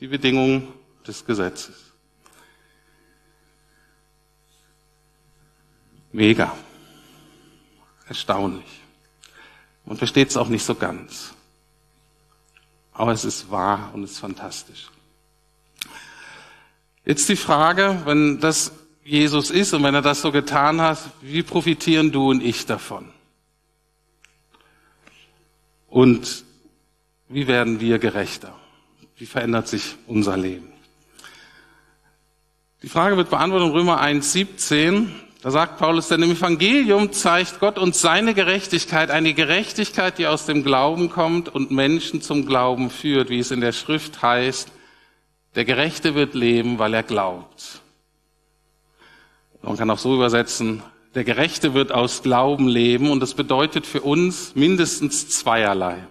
die 0.00 0.08
Bedingungen 0.08 0.68
des 1.06 1.24
Gesetzes. 1.24 1.92
Mega. 6.12 6.54
Erstaunlich. 8.06 8.81
Man 9.84 9.96
versteht 9.96 10.30
es 10.30 10.36
auch 10.36 10.48
nicht 10.48 10.64
so 10.64 10.74
ganz. 10.74 11.34
Aber 12.92 13.12
es 13.12 13.24
ist 13.24 13.50
wahr 13.50 13.90
und 13.94 14.04
es 14.04 14.12
ist 14.12 14.18
fantastisch. 14.18 14.90
Jetzt 17.04 17.28
die 17.28 17.36
Frage, 17.36 18.02
wenn 18.04 18.38
das 18.40 18.72
Jesus 19.04 19.50
ist 19.50 19.74
und 19.74 19.82
wenn 19.82 19.94
er 19.94 20.02
das 20.02 20.20
so 20.20 20.30
getan 20.30 20.80
hat, 20.80 20.98
wie 21.20 21.42
profitieren 21.42 22.12
du 22.12 22.30
und 22.30 22.42
ich 22.42 22.66
davon? 22.66 23.08
Und 25.88 26.44
wie 27.28 27.48
werden 27.48 27.80
wir 27.80 27.98
gerechter? 27.98 28.54
Wie 29.16 29.26
verändert 29.26 29.68
sich 29.68 29.96
unser 30.06 30.36
Leben? 30.36 30.72
Die 32.82 32.88
Frage 32.88 33.16
wird 33.16 33.30
beantwortet 33.30 33.68
in 33.68 33.74
Römer 33.74 34.00
1,17. 34.00 35.08
Da 35.42 35.50
sagt 35.50 35.78
Paulus, 35.78 36.06
denn 36.06 36.22
im 36.22 36.30
Evangelium 36.30 37.10
zeigt 37.10 37.58
Gott 37.58 37.76
uns 37.76 38.00
seine 38.00 38.32
Gerechtigkeit, 38.32 39.10
eine 39.10 39.34
Gerechtigkeit, 39.34 40.16
die 40.18 40.28
aus 40.28 40.46
dem 40.46 40.62
Glauben 40.62 41.10
kommt 41.10 41.48
und 41.48 41.72
Menschen 41.72 42.22
zum 42.22 42.46
Glauben 42.46 42.90
führt, 42.90 43.28
wie 43.28 43.40
es 43.40 43.50
in 43.50 43.60
der 43.60 43.72
Schrift 43.72 44.22
heißt, 44.22 44.70
der 45.56 45.64
Gerechte 45.64 46.14
wird 46.14 46.34
leben, 46.34 46.78
weil 46.78 46.94
er 46.94 47.02
glaubt. 47.02 47.82
Man 49.62 49.76
kann 49.76 49.90
auch 49.90 49.98
so 49.98 50.14
übersetzen, 50.14 50.80
der 51.16 51.24
Gerechte 51.24 51.74
wird 51.74 51.90
aus 51.90 52.22
Glauben 52.22 52.68
leben 52.68 53.10
und 53.10 53.18
das 53.18 53.34
bedeutet 53.34 53.84
für 53.84 54.00
uns 54.00 54.54
mindestens 54.54 55.28
zweierlei. 55.28 56.06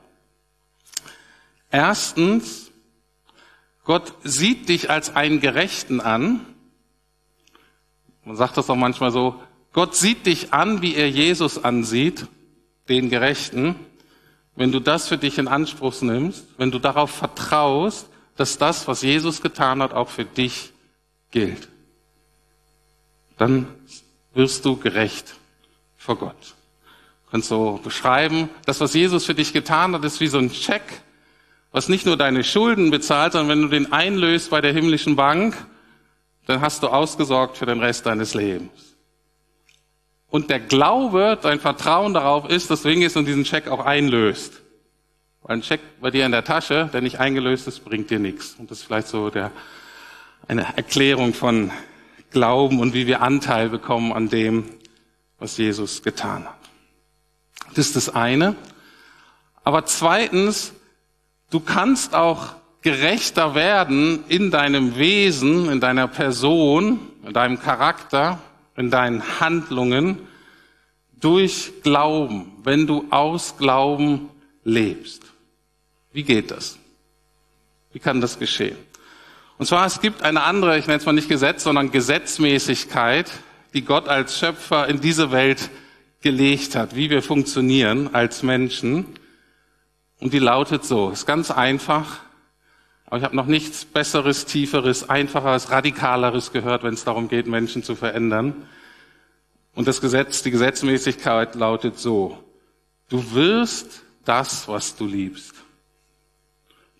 Erstens, 1.71 2.69
Gott 3.85 4.13
sieht 4.23 4.67
dich 4.67 4.89
als 4.89 5.15
einen 5.15 5.39
Gerechten 5.39 6.01
an. 6.01 6.45
Man 8.23 8.35
sagt 8.35 8.57
das 8.57 8.69
auch 8.69 8.75
manchmal 8.75 9.11
so, 9.11 9.41
Gott 9.73 9.95
sieht 9.95 10.25
dich 10.25 10.53
an, 10.53 10.81
wie 10.81 10.95
er 10.95 11.09
Jesus 11.09 11.63
ansieht, 11.63 12.27
den 12.89 13.09
Gerechten. 13.09 13.75
Wenn 14.55 14.71
du 14.71 14.79
das 14.79 15.07
für 15.07 15.17
dich 15.17 15.37
in 15.37 15.47
Anspruch 15.47 16.01
nimmst, 16.01 16.45
wenn 16.57 16.71
du 16.71 16.79
darauf 16.79 17.09
vertraust, 17.11 18.07
dass 18.35 18.57
das, 18.57 18.87
was 18.87 19.01
Jesus 19.01 19.41
getan 19.41 19.81
hat, 19.81 19.93
auch 19.93 20.09
für 20.09 20.25
dich 20.25 20.71
gilt, 21.31 21.69
dann 23.37 23.67
wirst 24.33 24.65
du 24.65 24.77
gerecht 24.77 25.35
vor 25.97 26.17
Gott. 26.17 26.55
Du 27.25 27.31
kannst 27.31 27.47
so 27.47 27.79
beschreiben, 27.83 28.49
das, 28.65 28.81
was 28.81 28.93
Jesus 28.93 29.25
für 29.25 29.33
dich 29.33 29.53
getan 29.53 29.93
hat, 29.93 30.03
ist 30.03 30.19
wie 30.19 30.27
so 30.27 30.37
ein 30.37 30.51
Check, 30.51 30.83
was 31.71 31.87
nicht 31.87 32.05
nur 32.05 32.17
deine 32.17 32.43
Schulden 32.43 32.91
bezahlt, 32.91 33.33
sondern 33.33 33.49
wenn 33.49 33.61
du 33.61 33.69
den 33.69 33.93
einlöst 33.93 34.49
bei 34.49 34.59
der 34.59 34.73
himmlischen 34.73 35.15
Bank, 35.15 35.55
dann 36.45 36.61
hast 36.61 36.83
du 36.83 36.87
ausgesorgt 36.87 37.57
für 37.57 37.65
den 37.65 37.79
Rest 37.79 38.05
deines 38.05 38.33
Lebens. 38.33 38.95
Und 40.27 40.49
der 40.49 40.59
Glaube, 40.59 41.37
dein 41.41 41.59
Vertrauen 41.59 42.13
darauf 42.13 42.49
ist, 42.49 42.71
dass 42.71 42.83
du 42.83 42.89
hingehst 42.89 43.17
und 43.17 43.25
diesen 43.25 43.45
Scheck 43.45 43.67
auch 43.67 43.85
einlöst. 43.85 44.61
Weil 45.41 45.57
ein 45.57 45.63
Scheck 45.63 45.81
bei 45.99 46.09
dir 46.09 46.25
in 46.25 46.31
der 46.31 46.43
Tasche, 46.43 46.89
der 46.93 47.01
nicht 47.01 47.19
eingelöst 47.19 47.67
ist, 47.67 47.83
bringt 47.83 48.09
dir 48.09 48.19
nichts. 48.19 48.55
Und 48.57 48.71
das 48.71 48.79
ist 48.79 48.85
vielleicht 48.85 49.07
so 49.07 49.29
der, 49.29 49.51
eine 50.47 50.77
Erklärung 50.77 51.33
von 51.33 51.71
Glauben 52.31 52.79
und 52.79 52.93
wie 52.93 53.07
wir 53.07 53.21
Anteil 53.21 53.69
bekommen 53.69 54.13
an 54.13 54.29
dem, 54.29 54.69
was 55.37 55.57
Jesus 55.57 56.01
getan 56.01 56.45
hat. 56.45 56.57
Das 57.75 57.87
ist 57.87 57.95
das 57.97 58.09
eine. 58.09 58.55
Aber 59.63 59.85
zweitens, 59.85 60.73
du 61.49 61.59
kannst 61.59 62.15
auch 62.15 62.55
gerechter 62.81 63.55
werden 63.55 64.23
in 64.27 64.51
deinem 64.51 64.97
Wesen, 64.97 65.69
in 65.69 65.79
deiner 65.79 66.07
Person, 66.07 66.99
in 67.25 67.33
deinem 67.33 67.59
Charakter, 67.59 68.39
in 68.75 68.89
deinen 68.89 69.39
Handlungen 69.39 70.17
durch 71.19 71.71
Glauben, 71.83 72.53
wenn 72.63 72.87
du 72.87 73.05
aus 73.11 73.57
Glauben 73.57 74.29
lebst. 74.63 75.23
Wie 76.11 76.23
geht 76.23 76.51
das? 76.51 76.77
Wie 77.93 77.99
kann 77.99 78.21
das 78.21 78.39
geschehen? 78.39 78.77
Und 79.57 79.67
zwar, 79.67 79.85
es 79.85 80.01
gibt 80.01 80.23
eine 80.23 80.41
andere, 80.41 80.79
ich 80.79 80.87
nenne 80.87 80.97
es 80.97 81.05
mal 81.05 81.11
nicht 81.13 81.29
Gesetz, 81.29 81.63
sondern 81.63 81.91
Gesetzmäßigkeit, 81.91 83.31
die 83.73 83.83
Gott 83.83 84.07
als 84.07 84.39
Schöpfer 84.39 84.87
in 84.87 84.99
diese 85.01 85.31
Welt 85.31 85.69
gelegt 86.21 86.75
hat, 86.75 86.95
wie 86.95 87.09
wir 87.11 87.21
funktionieren 87.21 88.13
als 88.13 88.41
Menschen. 88.41 89.05
Und 90.19 90.33
die 90.33 90.39
lautet 90.39 90.83
so, 90.83 91.11
ist 91.11 91.27
ganz 91.27 91.51
einfach, 91.51 92.21
aber 93.11 93.19
ich 93.19 93.25
habe 93.25 93.35
noch 93.35 93.45
nichts 93.45 93.85
Besseres, 93.85 94.45
Tieferes, 94.45 95.09
Einfacheres, 95.09 95.69
Radikaleres 95.69 96.51
gehört, 96.51 96.83
wenn 96.83 96.93
es 96.93 97.03
darum 97.03 97.27
geht, 97.27 97.45
Menschen 97.45 97.83
zu 97.83 97.95
verändern. 97.95 98.67
Und 99.75 99.87
das 99.87 100.01
Gesetz, 100.01 100.41
die 100.41 100.49
Gesetzmäßigkeit 100.49 101.53
lautet 101.55 101.99
so, 101.99 102.43
du 103.09 103.33
wirst 103.33 104.01
das, 104.25 104.67
was 104.67 104.95
du 104.95 105.05
liebst. 105.05 105.53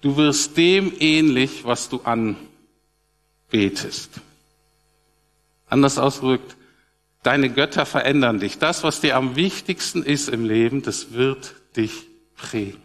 Du 0.02 0.18
wirst 0.18 0.58
dem 0.58 0.94
ähnlich, 1.00 1.64
was 1.64 1.90
du 1.90 2.02
anbetest. 2.04 4.22
Anders 5.70 5.98
ausgedrückt, 5.98 6.58
Deine 7.24 7.52
Götter 7.52 7.86
verändern 7.86 8.40
dich. 8.40 8.58
Das, 8.58 8.84
was 8.84 9.00
dir 9.00 9.16
am 9.16 9.36
wichtigsten 9.36 10.02
ist 10.02 10.28
im 10.28 10.46
Leben, 10.46 10.82
das 10.82 11.14
wird 11.14 11.54
dich 11.78 12.08
prägen. 12.36 12.82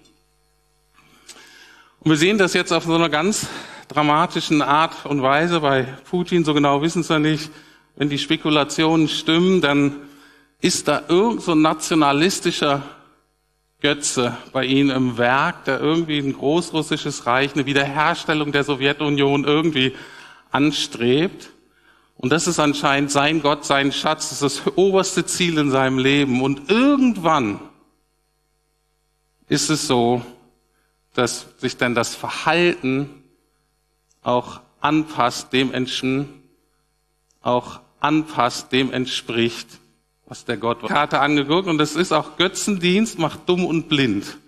Und 2.07 2.13
wir 2.13 2.19
sehen 2.19 2.39
das 2.39 2.55
jetzt 2.55 2.71
auf 2.71 2.85
so 2.85 2.95
einer 2.95 3.09
ganz 3.09 3.49
dramatischen 3.89 4.63
Art 4.63 5.07
und 5.07 5.23
Weise 5.23 5.59
bei 5.59 5.83
Putin. 6.09 6.45
So 6.45 6.55
genau 6.55 6.81
wissen 6.81 7.01
es 7.01 7.09
ja 7.09 7.19
nicht. 7.19 7.51
Wenn 7.97 8.09
die 8.09 8.19
Spekulationen 8.19 9.09
stimmen, 9.09 9.61
dann 9.61 9.97
ist 10.61 10.87
da 10.87 11.03
irgend 11.09 11.43
so 11.43 11.51
ein 11.51 11.63
nationalistischer 11.63 12.83
Götze 13.81 14.37
bei 14.53 14.67
ihnen 14.67 14.91
im 14.91 15.19
Werk, 15.19 15.65
der 15.65 15.81
irgendwie 15.81 16.21
ein 16.21 16.33
großrussisches 16.33 17.27
Reich, 17.27 17.55
eine 17.55 17.67
Wiederherstellung 17.67 18.53
der 18.53 18.63
Sowjetunion 18.63 19.43
irgendwie 19.43 19.93
anstrebt. 20.53 21.51
Und 22.19 22.31
das 22.31 22.47
ist 22.47 22.61
anscheinend 22.61 23.11
sein 23.11 23.43
Gott, 23.43 23.65
sein 23.65 23.91
Schatz, 23.91 24.29
das 24.29 24.43
ist 24.43 24.65
das 24.65 24.77
oberste 24.77 25.27
Ziel 25.27 25.59
in 25.59 25.73
seinem 25.73 25.99
Leben. 25.99 26.41
Und 26.41 26.71
irgendwann 26.71 27.59
ist 29.49 29.71
es 29.71 29.89
so, 29.89 30.23
dass 31.17 31.47
sich 31.59 31.77
dann 31.77 31.95
das 31.95 32.15
Verhalten 32.15 33.23
auch 34.23 34.61
anpasst, 34.81 35.53
dem 35.53 35.71
Menschen 35.71 36.43
auch 37.43 37.81
anpasst, 38.01 38.73
dem 38.73 38.93
entspricht, 38.93 39.69
was 40.27 40.45
der 40.45 40.57
Gott 40.57 40.87
Karte 40.87 41.21
angeguckt. 41.21 41.69
Und 41.69 41.79
das 41.79 41.97
ist 41.97 42.13
auch 42.13 42.37
Götzendienst, 42.37 43.19
macht 43.19 43.49
dumm 43.49 43.65
und 43.65 43.89
blind. 43.89 44.39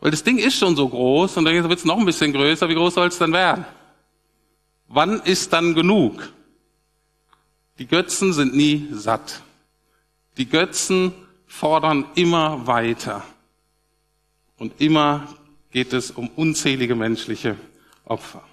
Weil 0.00 0.10
das 0.10 0.22
Ding 0.22 0.38
ist 0.38 0.56
schon 0.56 0.76
so 0.76 0.88
groß 0.88 1.36
und 1.36 1.44
dann 1.44 1.68
wird 1.68 1.78
es 1.78 1.84
noch 1.84 1.98
ein 1.98 2.06
bisschen 2.06 2.32
größer. 2.32 2.68
Wie 2.68 2.74
groß 2.74 2.94
soll 2.94 3.08
es 3.08 3.18
dann 3.18 3.32
werden? 3.32 3.64
Wann 4.88 5.20
ist 5.20 5.52
dann 5.52 5.74
genug? 5.74 6.32
Die 7.78 7.86
Götzen 7.86 8.32
sind 8.32 8.54
nie 8.54 8.88
satt. 8.92 9.42
Die 10.36 10.48
Götzen 10.48 11.12
fordern 11.46 12.06
immer 12.14 12.66
weiter. 12.66 13.24
Und 14.60 14.80
immer 14.80 15.26
geht 15.72 15.92
es 15.92 16.12
um 16.12 16.28
unzählige 16.36 16.94
menschliche 16.94 17.56
Opfer. 18.04 18.44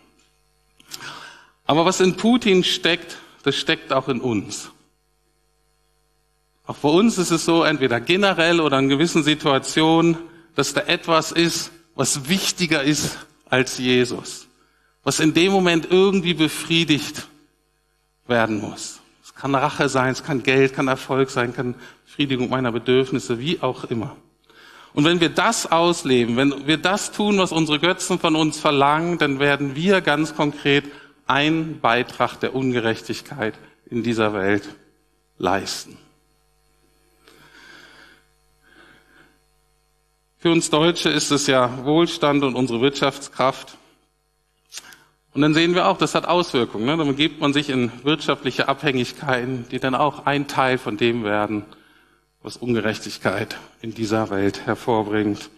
Aber 1.68 1.86
was 1.86 2.00
in 2.00 2.18
Putin 2.18 2.64
steckt, 2.64 3.18
das 3.44 3.56
steckt 3.56 3.94
auch 3.94 4.08
in 4.08 4.22
uns. 4.22 4.72
Auch 6.66 6.78
bei 6.78 6.90
uns 6.90 7.20
ist 7.20 7.30
es 7.30 7.46
so, 7.46 7.64
entweder 7.64 8.02
generell 8.02 8.60
oder 8.60 8.80
in 8.80 8.90
gewissen 8.90 9.22
Situationen, 9.22 10.18
dass 10.56 10.74
da 10.74 10.82
etwas 10.82 11.32
ist, 11.32 11.70
was 11.94 12.28
wichtiger 12.28 12.82
ist 12.82 13.20
als 13.46 13.78
Jesus 13.78 14.48
was 15.08 15.22
in 15.22 15.34
dem 15.34 15.54
Moment 15.54 15.88
irgendwie 15.90 16.34
befriedigt 16.34 17.30
werden 18.28 18.60
muss. 18.60 19.00
Es 19.24 19.34
kann 19.34 19.56
Rache 19.56 19.88
sein, 19.88 20.12
es 20.12 20.22
kann 20.22 20.44
Geld, 20.44 20.74
kann 20.74 20.90
Erfolg 20.90 21.30
sein, 21.30 21.54
kann 21.54 21.76
Befriedigung 22.04 22.50
meiner 22.50 22.74
Bedürfnisse, 22.74 23.40
wie 23.40 23.62
auch 23.62 23.86
immer. 23.86 24.18
Und 24.98 25.06
wenn 25.06 25.22
wir 25.22 25.30
das 25.30 25.72
ausleben, 25.72 26.38
wenn 26.38 26.66
wir 26.66 26.78
das 26.78 27.12
tun, 27.12 27.38
was 27.38 27.52
unsere 27.52 27.78
Götzen 27.78 28.18
von 28.18 28.36
uns 28.36 28.60
verlangen, 28.60 29.20
dann 29.20 29.40
werden 29.40 29.76
wir 29.76 30.02
ganz 30.02 30.36
konkret 30.36 30.86
einen 31.28 31.80
Beitrag 31.80 32.40
der 32.40 32.56
Ungerechtigkeit 32.56 33.54
in 33.92 34.02
dieser 34.02 34.34
Welt 34.34 34.68
leisten. 35.38 36.00
Für 40.40 40.50
uns 40.50 40.72
Deutsche 40.72 41.10
ist 41.10 41.30
es 41.30 41.46
ja 41.46 41.86
Wohlstand 41.86 42.44
und 42.44 42.56
unsere 42.56 42.82
Wirtschaftskraft. 42.82 43.78
Und 45.36 45.42
dann 45.44 45.54
sehen 45.54 45.76
wir 45.76 45.86
auch, 45.90 46.00
das 46.00 46.16
hat 46.16 46.26
Auswirkungen. 46.26 46.88
Ne? 46.88 46.98
Dann 46.98 47.08
begibt 47.08 47.40
man 47.40 47.54
sich 47.54 47.70
in 47.70 47.92
wirtschaftliche 48.04 48.68
Abhängigkeiten, 48.68 49.68
die 49.70 49.78
dann 49.78 49.94
auch 49.94 50.26
ein 50.26 50.48
Teil 50.48 50.80
von 50.80 50.98
dem 50.98 51.24
werden, 51.24 51.66
was 52.48 52.56
Ungerechtigkeit 52.56 53.58
in 53.82 53.94
dieser 53.94 54.30
Welt 54.30 54.66
hervorbringt. 54.66 55.50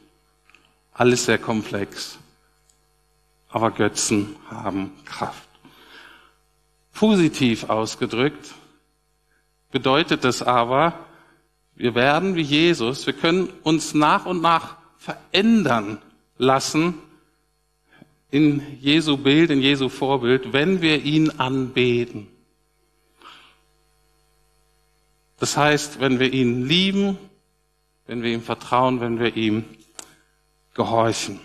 Alles 0.91 1.25
sehr 1.25 1.38
komplex. 1.38 2.17
Aber 3.47 3.69
Götzen 3.69 4.36
haben 4.49 4.89
Kraft. 5.06 5.47
Positiv 6.91 7.69
ausgedrückt 7.69 8.56
bedeutet 9.71 10.23
das 10.23 10.41
aber, 10.41 11.06
wir 11.75 11.93
werden 11.93 12.34
wie 12.34 12.41
Jesus, 12.41 13.06
wir 13.06 13.13
können 13.13 13.49
uns 13.62 13.93
nach 13.93 14.25
und 14.25 14.41
nach 14.41 14.75
verändern 14.97 15.99
lassen 16.39 16.95
in 18.32 18.63
Jesu 18.82 19.15
Bild, 19.15 19.52
in 19.52 19.62
Jesu 19.62 19.89
Vorbild, 19.89 20.54
wenn 20.54 20.82
wir 20.82 21.04
ihn 21.04 21.30
anbeten. 21.39 22.25
Das 25.39 25.56
heißt, 25.56 25.99
wenn 25.99 26.19
wir 26.19 26.32
ihn 26.34 26.65
lieben, 26.65 27.17
wenn 28.08 28.23
wir 28.23 28.34
ihm 28.34 28.43
vertrauen, 28.43 28.99
wenn 28.99 29.19
wir 29.19 29.36
ihm 29.36 29.63
gehorchen. 30.73 31.39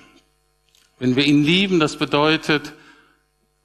Wenn 0.98 1.16
wir 1.16 1.24
ihn 1.24 1.44
lieben, 1.44 1.80
das 1.80 1.96
bedeutet, 1.96 2.72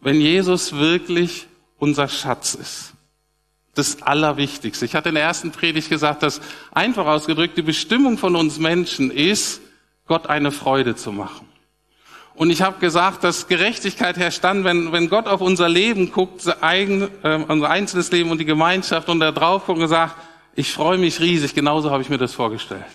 wenn 0.01 0.21
Jesus 0.21 0.73
wirklich 0.73 1.47
unser 1.77 2.07
Schatz 2.07 2.55
ist. 2.55 2.93
Das 3.75 4.01
Allerwichtigste. 4.01 4.85
Ich 4.85 4.95
hatte 4.95 5.09
in 5.09 5.15
der 5.15 5.23
ersten 5.23 5.51
Predigt 5.51 5.89
gesagt, 5.89 6.23
dass 6.23 6.41
einfach 6.71 7.05
ausgedrückt 7.05 7.57
die 7.57 7.61
Bestimmung 7.61 8.17
von 8.17 8.35
uns 8.35 8.59
Menschen 8.59 9.11
ist, 9.11 9.61
Gott 10.07 10.27
eine 10.27 10.51
Freude 10.51 10.95
zu 10.95 11.11
machen. 11.11 11.48
Und 12.39 12.51
ich 12.51 12.61
habe 12.61 12.79
gesagt, 12.79 13.25
dass 13.25 13.49
Gerechtigkeit 13.49 14.15
herrscht 14.15 14.45
dann, 14.45 14.63
wenn, 14.63 14.93
wenn 14.93 15.09
Gott 15.09 15.27
auf 15.27 15.41
unser 15.41 15.67
Leben 15.67 16.09
guckt, 16.09 16.47
eigen, 16.63 17.09
äh, 17.21 17.43
unser 17.45 17.69
einzelnes 17.69 18.13
Leben 18.13 18.31
und 18.31 18.37
die 18.37 18.45
Gemeinschaft 18.45 19.09
und 19.09 19.19
da 19.19 19.33
drauf 19.33 19.65
guckt 19.65 19.81
und 19.81 19.89
sagt, 19.89 20.15
ich 20.55 20.71
freue 20.71 20.97
mich 20.97 21.19
riesig, 21.19 21.53
genauso 21.53 21.91
habe 21.91 22.01
ich 22.01 22.07
mir 22.07 22.17
das 22.17 22.33
vorgestellt. 22.33 22.85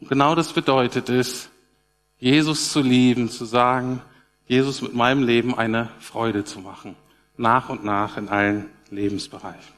Und 0.00 0.08
genau 0.08 0.34
das 0.34 0.52
bedeutet 0.52 1.08
es, 1.08 1.50
Jesus 2.18 2.72
zu 2.72 2.80
lieben, 2.80 3.30
zu 3.30 3.44
sagen, 3.44 4.02
Jesus 4.48 4.82
mit 4.82 4.92
meinem 4.92 5.22
Leben 5.22 5.56
eine 5.56 5.88
Freude 6.00 6.42
zu 6.42 6.58
machen, 6.58 6.96
nach 7.36 7.68
und 7.68 7.84
nach 7.84 8.16
in 8.16 8.28
allen 8.28 8.70
Lebensbereichen. 8.90 9.72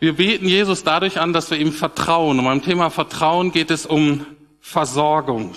Wir 0.00 0.16
beten 0.16 0.46
Jesus 0.46 0.82
dadurch 0.82 1.20
an, 1.20 1.32
dass 1.32 1.48
wir 1.48 1.58
ihm 1.58 1.70
vertrauen. 1.70 2.40
Und 2.40 2.44
beim 2.44 2.64
Thema 2.64 2.90
Vertrauen 2.90 3.52
geht 3.52 3.70
es 3.70 3.86
um 3.86 4.26
Versorgung. 4.60 5.54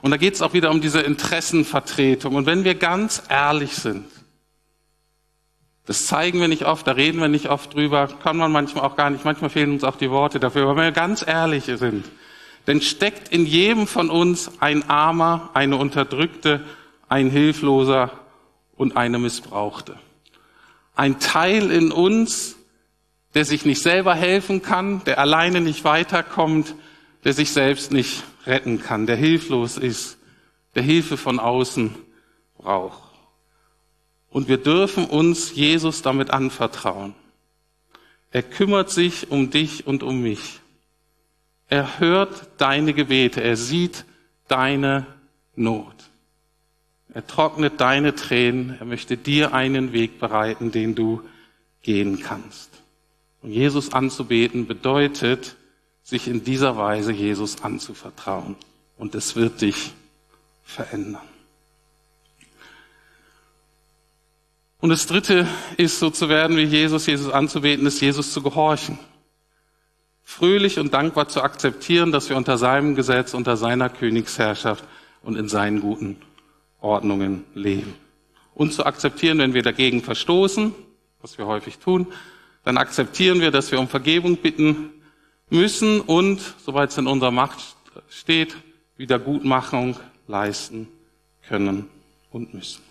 Und 0.00 0.10
da 0.10 0.16
geht 0.16 0.34
es 0.34 0.42
auch 0.42 0.52
wieder 0.52 0.70
um 0.70 0.80
diese 0.80 1.00
Interessenvertretung. 1.00 2.34
Und 2.34 2.46
wenn 2.46 2.64
wir 2.64 2.74
ganz 2.74 3.22
ehrlich 3.28 3.74
sind, 3.74 4.06
das 5.86 6.06
zeigen 6.06 6.40
wir 6.40 6.48
nicht 6.48 6.66
oft, 6.66 6.86
da 6.86 6.92
reden 6.92 7.18
wir 7.18 7.28
nicht 7.28 7.48
oft 7.48 7.72
drüber, 7.72 8.08
kann 8.22 8.36
man 8.36 8.52
manchmal 8.52 8.84
auch 8.84 8.94
gar 8.94 9.08
nicht, 9.08 9.24
manchmal 9.24 9.48
fehlen 9.48 9.72
uns 9.72 9.84
auch 9.84 9.96
die 9.96 10.10
Worte 10.10 10.38
dafür, 10.38 10.64
aber 10.64 10.76
wenn 10.76 10.84
wir 10.84 10.92
ganz 10.92 11.24
ehrlich 11.26 11.64
sind, 11.64 12.04
denn 12.66 12.82
steckt 12.82 13.30
in 13.30 13.46
jedem 13.46 13.86
von 13.86 14.10
uns 14.10 14.50
ein 14.60 14.90
Armer, 14.90 15.48
eine 15.54 15.76
Unterdrückte, 15.76 16.62
ein 17.08 17.30
Hilfloser 17.30 18.10
und 18.76 18.98
eine 18.98 19.18
Missbrauchte. 19.18 19.98
Ein 20.94 21.20
Teil 21.20 21.70
in 21.70 21.90
uns, 21.90 22.56
der 23.34 23.46
sich 23.46 23.64
nicht 23.64 23.80
selber 23.80 24.14
helfen 24.14 24.60
kann, 24.60 25.02
der 25.04 25.18
alleine 25.18 25.62
nicht 25.62 25.84
weiterkommt, 25.84 26.74
der 27.24 27.32
sich 27.32 27.50
selbst 27.50 27.92
nicht 27.92 28.24
retten 28.48 28.82
kann, 28.82 29.06
der 29.06 29.16
hilflos 29.16 29.76
ist, 29.76 30.18
der 30.74 30.82
Hilfe 30.82 31.16
von 31.16 31.38
außen 31.38 31.94
braucht. 32.56 33.12
Und 34.30 34.48
wir 34.48 34.58
dürfen 34.58 35.06
uns 35.06 35.54
Jesus 35.54 36.02
damit 36.02 36.30
anvertrauen. 36.30 37.14
Er 38.30 38.42
kümmert 38.42 38.90
sich 38.90 39.30
um 39.30 39.50
dich 39.50 39.86
und 39.86 40.02
um 40.02 40.20
mich. 40.20 40.60
Er 41.68 41.98
hört 42.00 42.48
deine 42.58 42.92
Gebete. 42.92 43.42
Er 43.42 43.56
sieht 43.56 44.04
deine 44.48 45.06
Not. 45.56 45.94
Er 47.14 47.26
trocknet 47.26 47.80
deine 47.80 48.14
Tränen. 48.14 48.76
Er 48.78 48.84
möchte 48.84 49.16
dir 49.16 49.54
einen 49.54 49.92
Weg 49.92 50.18
bereiten, 50.18 50.70
den 50.70 50.94
du 50.94 51.22
gehen 51.82 52.20
kannst. 52.20 52.70
Und 53.42 53.50
Jesus 53.50 53.92
anzubeten 53.92 54.66
bedeutet, 54.66 55.56
sich 56.08 56.26
in 56.26 56.42
dieser 56.42 56.78
Weise 56.78 57.12
Jesus 57.12 57.62
anzuvertrauen. 57.62 58.56
Und 58.96 59.14
es 59.14 59.36
wird 59.36 59.60
dich 59.60 59.92
verändern. 60.64 61.20
Und 64.80 64.88
das 64.88 65.06
dritte 65.06 65.46
ist, 65.76 65.98
so 65.98 66.08
zu 66.08 66.30
werden 66.30 66.56
wie 66.56 66.64
Jesus, 66.64 67.04
Jesus 67.04 67.30
anzubeten, 67.30 67.86
ist 67.86 68.00
Jesus 68.00 68.32
zu 68.32 68.40
gehorchen. 68.40 68.98
Fröhlich 70.24 70.78
und 70.78 70.94
dankbar 70.94 71.28
zu 71.28 71.42
akzeptieren, 71.42 72.10
dass 72.10 72.30
wir 72.30 72.38
unter 72.38 72.56
seinem 72.56 72.94
Gesetz, 72.94 73.34
unter 73.34 73.58
seiner 73.58 73.90
Königsherrschaft 73.90 74.84
und 75.22 75.36
in 75.36 75.48
seinen 75.50 75.82
guten 75.82 76.16
Ordnungen 76.80 77.44
leben. 77.52 77.92
Und 78.54 78.72
zu 78.72 78.86
akzeptieren, 78.86 79.38
wenn 79.38 79.52
wir 79.52 79.62
dagegen 79.62 80.02
verstoßen, 80.02 80.74
was 81.20 81.36
wir 81.36 81.44
häufig 81.44 81.78
tun, 81.78 82.06
dann 82.64 82.78
akzeptieren 82.78 83.40
wir, 83.40 83.50
dass 83.50 83.70
wir 83.72 83.78
um 83.78 83.88
Vergebung 83.88 84.38
bitten 84.38 84.90
müssen 85.50 86.00
und, 86.00 86.40
soweit 86.64 86.90
es 86.90 86.98
in 86.98 87.06
unserer 87.06 87.30
Macht 87.30 87.76
steht, 88.08 88.56
Wiedergutmachung 88.96 89.96
leisten 90.26 90.88
können 91.46 91.88
und 92.30 92.54
müssen. 92.54 92.82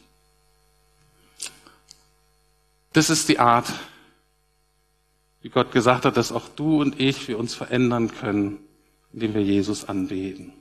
Das 2.94 3.10
ist 3.10 3.30
die 3.30 3.40
Art, 3.40 3.72
wie 5.42 5.50
Gott 5.50 5.72
gesagt 5.72 6.06
hat, 6.06 6.18
dass 6.18 6.32
auch 6.32 6.50
du 6.50 6.82
und 6.82 7.00
ich, 7.00 7.28
wir 7.28 7.38
uns 7.38 7.54
verändern 7.54 8.12
können, 8.12 8.58
indem 9.14 9.36
wir 9.36 9.44
Jesus 9.44 9.86
anbeten. 9.86 10.54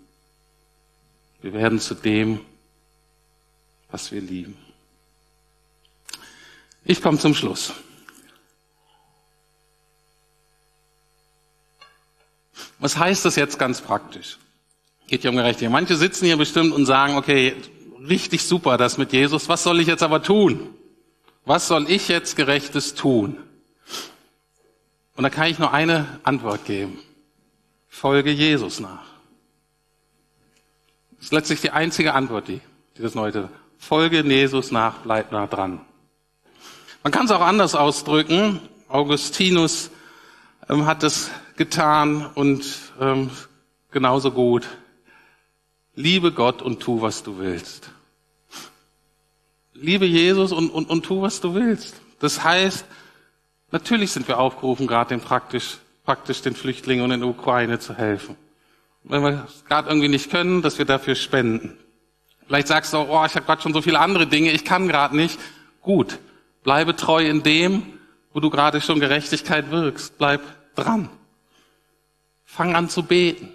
Wir 1.41 1.53
werden 1.55 1.81
zu 1.81 1.95
dem, 1.95 2.41
was 3.91 4.13
wir 4.13 4.21
lieben. 4.21 4.57
Ich 6.85 7.01
komme 7.01 7.19
zum 7.19 7.35
Schluss. 7.35 7.73
Was 12.87 12.97
heißt 12.97 13.25
das 13.25 13.35
jetzt 13.35 13.59
ganz 13.59 13.81
praktisch? 13.81 14.39
Geht 15.09 15.23
hier 15.23 15.31
um 15.31 15.37
Gerechtigkeit. 15.37 15.73
Manche 15.73 15.97
sitzen 15.97 16.27
hier 16.27 16.37
bestimmt 16.37 16.73
und 16.73 16.87
sagen, 16.87 17.17
okay, 17.17 17.57
richtig 18.09 18.45
super 18.45 18.77
das 18.77 18.97
mit 18.97 19.13
Jesus, 19.13 19.49
was 19.49 19.65
soll 19.65 19.81
ich 19.81 19.89
jetzt 19.89 20.05
aber 20.05 20.23
tun? 20.23 20.69
Was 21.45 21.67
soll 21.67 21.91
ich 21.91 22.07
jetzt 22.07 22.37
Gerechtes 22.37 22.95
tun? 22.95 23.39
Und 25.17 25.25
da 25.25 25.31
kann 25.31 25.49
ich 25.49 25.59
nur 25.59 25.73
eine 25.73 26.21
Antwort 26.23 26.65
geben. 26.65 27.01
Folge 27.89 28.31
Jesus 28.31 28.79
nach. 28.79 29.03
Das 31.17 31.25
ist 31.25 31.33
letztlich 31.33 31.63
die 31.63 31.73
einzige 31.73 32.15
Antwort, 32.15 32.47
die, 32.47 32.61
die 32.97 33.03
das 33.03 33.17
Neue. 33.17 33.49
Folge 33.79 34.23
Jesus 34.23 34.71
nach, 34.71 34.99
bleib 34.99 35.33
nah 35.33 35.49
dran. 35.49 35.81
Man 37.03 37.13
kann 37.13 37.25
es 37.25 37.33
auch 37.33 37.41
anders 37.41 37.75
ausdrücken. 37.75 38.61
Augustinus 38.87 39.91
ähm, 40.69 40.87
hat 40.87 41.03
es 41.03 41.33
getan 41.57 42.27
und 42.35 42.65
ähm, 43.01 43.31
genauso 43.91 44.31
gut. 44.31 44.67
Liebe 45.95 46.33
Gott 46.33 46.63
und 46.63 46.81
tu, 46.81 47.01
was 47.01 47.23
du 47.23 47.39
willst 47.39 47.91
liebe 49.81 50.07
Jesus 50.07 50.53
und, 50.53 50.71
und, 50.71 50.89
und 50.89 51.05
tu, 51.05 51.23
was 51.23 51.41
du 51.41 51.55
willst. 51.55 52.01
Das 52.19 52.43
heißt, 52.43 52.85
natürlich 53.71 54.13
sind 54.13 54.29
wir 54.29 54.39
aufgerufen, 54.39 54.87
gerade 54.87 55.09
den 55.09 55.21
praktisch, 55.21 55.79
praktisch 56.05 56.43
den 56.43 56.55
Flüchtlingen 56.55 57.05
und 57.05 57.11
in 57.11 57.21
der 57.21 57.29
Ukraine 57.29 57.79
zu 57.79 57.95
helfen. 57.95 58.37
Wenn 59.05 59.23
wir 59.23 59.47
es 59.47 59.65
gerade 59.65 59.89
irgendwie 59.89 60.09
nicht 60.09 60.31
können, 60.31 60.63
dass 60.63 60.79
wir 60.79 60.85
dafür 60.85 61.15
spenden. 61.15 61.77
Vielleicht 62.47 62.69
sagst 62.69 62.93
du, 62.93 62.99
oh, 62.99 63.25
ich 63.25 63.35
habe 63.35 63.45
gerade 63.45 63.63
schon 63.63 63.73
so 63.73 63.83
viele 63.83 64.01
andere 64.01 64.27
Dinge, 64.27 64.51
ich 64.53 64.65
kann 64.65 64.89
gerade 64.89 65.17
nicht. 65.17 65.39
Gut, 65.83 66.19
bleibe 66.65 66.97
treu 66.97 67.25
in 67.25 67.43
dem, 67.43 67.83
wo 68.33 68.41
du 68.41 68.51
gerade 68.51 68.81
schon 68.81 69.01
Gerechtigkeit 69.01 69.71
wirkst. 69.71 70.19
Bleib 70.19 70.43
dran. 70.75 71.09
Fang 72.57 72.75
an 72.75 72.89
zu 72.89 73.03
beten. 73.03 73.51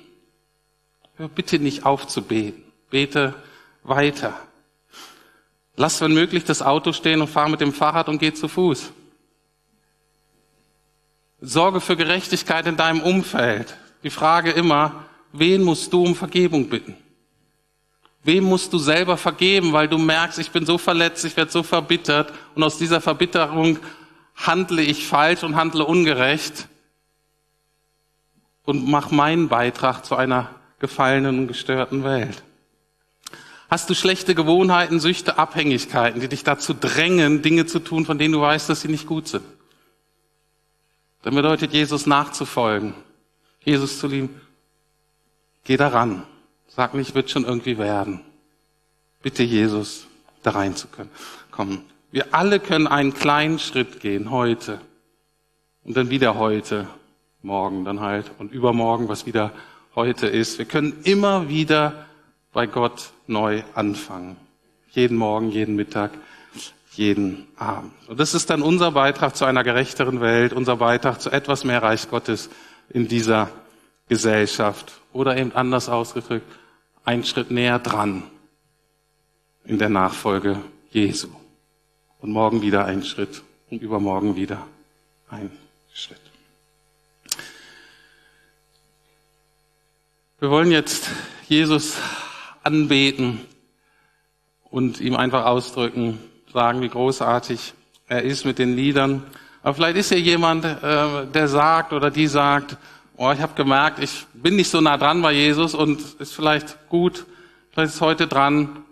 Hör 1.15 1.27
bitte 1.27 1.57
nicht 1.57 1.87
auf 1.87 2.05
zu 2.05 2.21
beten. 2.21 2.61
Bete 2.91 3.33
weiter. 3.81 4.39
Lass, 5.75 5.99
wenn 6.01 6.13
möglich, 6.13 6.43
das 6.43 6.61
Auto 6.61 6.93
stehen 6.93 7.19
und 7.19 7.27
fahr 7.27 7.49
mit 7.49 7.61
dem 7.61 7.73
Fahrrad 7.73 8.09
und 8.09 8.19
geh 8.19 8.31
zu 8.31 8.47
Fuß. 8.47 8.91
Sorge 11.39 11.81
für 11.81 11.97
Gerechtigkeit 11.97 12.67
in 12.67 12.77
deinem 12.77 13.01
Umfeld. 13.01 13.75
Die 14.03 14.11
Frage 14.11 14.51
immer, 14.51 15.05
wen 15.31 15.63
musst 15.63 15.91
du 15.91 16.03
um 16.03 16.15
Vergebung 16.15 16.69
bitten? 16.69 16.95
Wem 18.23 18.43
musst 18.43 18.71
du 18.71 18.77
selber 18.77 19.17
vergeben, 19.17 19.73
weil 19.73 19.87
du 19.87 19.97
merkst, 19.97 20.37
ich 20.37 20.51
bin 20.51 20.67
so 20.67 20.77
verletzt, 20.77 21.25
ich 21.25 21.35
werde 21.35 21.49
so 21.49 21.63
verbittert 21.63 22.31
und 22.53 22.61
aus 22.61 22.77
dieser 22.77 23.01
Verbitterung 23.01 23.79
handle 24.35 24.83
ich 24.83 25.07
falsch 25.07 25.41
und 25.41 25.55
handle 25.55 25.85
ungerecht 25.85 26.67
und 28.65 28.87
mach 28.87 29.11
meinen 29.11 29.47
Beitrag 29.47 30.05
zu 30.05 30.15
einer 30.15 30.49
gefallenen 30.79 31.39
und 31.39 31.47
gestörten 31.47 32.03
Welt. 32.03 32.43
Hast 33.69 33.89
du 33.89 33.95
schlechte 33.95 34.35
Gewohnheiten, 34.35 34.99
Süchte, 34.99 35.37
Abhängigkeiten, 35.37 36.19
die 36.19 36.27
dich 36.27 36.43
dazu 36.43 36.73
drängen, 36.73 37.41
Dinge 37.41 37.65
zu 37.65 37.79
tun, 37.79 38.05
von 38.05 38.17
denen 38.17 38.33
du 38.33 38.41
weißt, 38.41 38.69
dass 38.69 38.81
sie 38.81 38.89
nicht 38.89 39.07
gut 39.07 39.29
sind? 39.29 39.45
Dann 41.21 41.35
bedeutet 41.35 41.71
Jesus 41.71 42.05
nachzufolgen, 42.05 42.93
Jesus 43.63 43.99
zu 43.99 44.07
lieben. 44.07 44.41
Geh 45.63 45.77
daran. 45.77 46.23
Sag 46.67 46.93
nicht, 46.93 47.15
wird 47.15 47.29
schon 47.29 47.45
irgendwie 47.45 47.77
werden. 47.77 48.21
Bitte 49.21 49.43
Jesus, 49.43 50.07
da 50.41 50.51
rein 50.51 50.75
zu 50.75 50.87
können. 50.87 51.11
Kommen. 51.51 51.85
Wir 52.11 52.33
alle 52.33 52.59
können 52.59 52.87
einen 52.87 53.13
kleinen 53.13 53.59
Schritt 53.59 53.99
gehen 53.99 54.31
heute. 54.31 54.81
Und 55.83 55.95
dann 55.95 56.09
wieder 56.09 56.35
heute, 56.35 56.87
morgen 57.43 57.85
dann 57.85 57.99
halt 57.99 58.31
und 58.37 58.51
übermorgen, 58.51 59.07
was 59.09 59.25
wieder 59.25 59.51
heute 59.95 60.27
ist. 60.27 60.57
Wir 60.57 60.65
können 60.65 61.01
immer 61.03 61.49
wieder 61.49 62.05
bei 62.53 62.67
Gott 62.67 63.11
neu 63.27 63.63
anfangen. 63.73 64.37
Jeden 64.89 65.17
Morgen, 65.17 65.51
jeden 65.51 65.75
Mittag, 65.75 66.11
jeden 66.91 67.47
Abend. 67.57 67.93
Und 68.07 68.19
das 68.19 68.33
ist 68.33 68.49
dann 68.49 68.61
unser 68.61 68.91
Beitrag 68.91 69.35
zu 69.35 69.45
einer 69.45 69.63
gerechteren 69.63 70.19
Welt, 70.21 70.53
unser 70.53 70.77
Beitrag 70.77 71.21
zu 71.21 71.29
etwas 71.29 71.63
mehr 71.63 71.81
Reich 71.81 72.09
Gottes 72.09 72.49
in 72.89 73.07
dieser 73.07 73.49
Gesellschaft. 74.09 74.99
Oder 75.13 75.37
eben 75.37 75.53
anders 75.53 75.89
ausgedrückt, 75.89 76.51
ein 77.05 77.23
Schritt 77.23 77.51
näher 77.51 77.79
dran 77.79 78.23
in 79.65 79.77
der 79.77 79.89
Nachfolge 79.89 80.59
Jesu. 80.89 81.29
Und 82.19 82.31
morgen 82.31 82.61
wieder 82.61 82.85
ein 82.85 83.03
Schritt 83.03 83.41
und 83.69 83.81
übermorgen 83.81 84.35
wieder 84.35 84.67
ein 85.29 85.51
Schritt. 85.93 86.30
Wir 90.41 90.49
wollen 90.49 90.71
jetzt 90.71 91.07
Jesus 91.47 91.97
anbeten 92.63 93.41
und 94.71 94.99
ihm 94.99 95.15
einfach 95.15 95.45
ausdrücken, 95.45 96.17
sagen, 96.51 96.81
wie 96.81 96.89
großartig 96.89 97.75
er 98.07 98.23
ist 98.23 98.43
mit 98.43 98.57
den 98.57 98.75
Liedern. 98.75 99.21
Aber 99.61 99.75
vielleicht 99.75 99.97
ist 99.97 100.09
hier 100.09 100.19
jemand, 100.19 100.65
äh, 100.65 101.27
der 101.31 101.47
sagt 101.47 101.93
oder 101.93 102.09
die 102.09 102.25
sagt, 102.25 102.75
oh, 103.17 103.29
ich 103.31 103.39
habe 103.39 103.53
gemerkt, 103.53 103.99
ich 103.99 104.25
bin 104.33 104.55
nicht 104.55 104.71
so 104.71 104.81
nah 104.81 104.97
dran 104.97 105.21
bei 105.21 105.31
Jesus 105.31 105.75
und 105.75 106.01
ist 106.17 106.33
vielleicht 106.33 106.89
gut, 106.89 107.27
vielleicht 107.69 107.93
ist 107.93 108.01
heute 108.01 108.25
dran, 108.25 108.83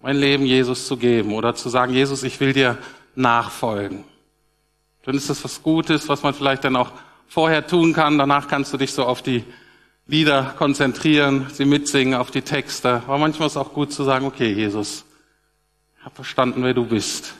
mein 0.00 0.16
Leben 0.16 0.46
Jesus 0.46 0.86
zu 0.86 0.96
geben 0.96 1.32
oder 1.32 1.56
zu 1.56 1.68
sagen, 1.68 1.94
Jesus, 1.94 2.22
ich 2.22 2.38
will 2.38 2.52
dir 2.52 2.78
nachfolgen. 3.16 4.04
Dann 5.02 5.16
ist 5.16 5.30
das 5.30 5.42
was 5.42 5.64
Gutes, 5.64 6.08
was 6.08 6.22
man 6.22 6.32
vielleicht 6.32 6.62
dann 6.62 6.76
auch 6.76 6.92
vorher 7.26 7.66
tun 7.66 7.92
kann. 7.92 8.18
Danach 8.18 8.46
kannst 8.46 8.72
du 8.72 8.76
dich 8.76 8.92
so 8.92 9.04
auf 9.04 9.20
die 9.20 9.42
Lieder 10.06 10.54
konzentrieren, 10.56 11.48
sie 11.52 11.64
mitsingen, 11.64 12.14
auf 12.14 12.30
die 12.30 12.42
Texte. 12.42 13.02
Aber 13.06 13.18
manchmal 13.18 13.46
ist 13.46 13.54
es 13.54 13.56
auch 13.56 13.72
gut 13.72 13.92
zu 13.92 14.04
sagen, 14.04 14.26
okay, 14.26 14.52
Jesus, 14.52 15.04
ich 15.98 16.04
habe 16.04 16.14
verstanden, 16.14 16.62
wer 16.62 16.74
du 16.74 16.84
bist. 16.84 17.34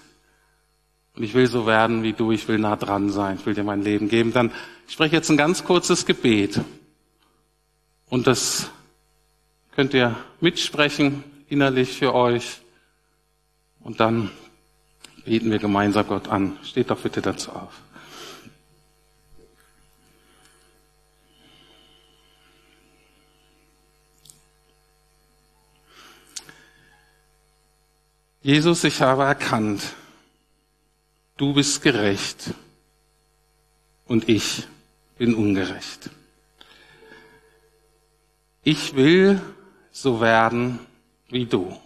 Und 1.15 1.23
ich 1.23 1.35
will 1.35 1.47
so 1.47 1.67
werden 1.67 2.03
wie 2.03 2.13
du, 2.13 2.33
ich 2.33 2.49
will 2.49 2.59
nah 2.59 2.77
dran 2.77 3.11
sein, 3.11 3.37
ich 3.39 3.47
will 3.47 3.55
dir 3.55 3.65
mein 3.65 3.83
Leben 3.83 4.09
geben. 4.09 4.33
Dann 4.33 4.51
ich 4.87 4.93
spreche 4.95 5.17
jetzt 5.17 5.31
ein 5.31 5.37
ganz 5.37 5.65
kurzes 5.65 6.07
Gebet. 6.07 6.61
Und 8.09 8.27
das 8.27 8.71
könnt 9.75 9.95
ihr 9.95 10.17
mitsprechen, 10.41 11.25
innerlich 11.49 11.99
für 11.99 12.15
euch. 12.15 12.61
Und 13.81 14.01
dann 14.01 14.31
beten 15.25 15.51
wir 15.51 15.59
gemeinsam 15.59 16.07
Gott 16.07 16.29
an. 16.29 16.57
Steht 16.63 16.91
doch 16.91 17.01
bitte 17.01 17.21
dazu 17.21 17.51
auf. 17.51 17.73
Jesus, 28.47 28.85
ich 28.85 29.03
habe 29.03 29.25
erkannt, 29.25 29.83
du 31.37 31.53
bist 31.53 31.83
gerecht 31.83 32.55
und 34.07 34.29
ich 34.29 34.69
bin 35.19 35.35
ungerecht. 35.35 36.11
Ich 38.63 38.95
will 38.95 39.43
so 39.91 40.21
werden 40.21 40.79
wie 41.29 41.47
du. 41.47 41.77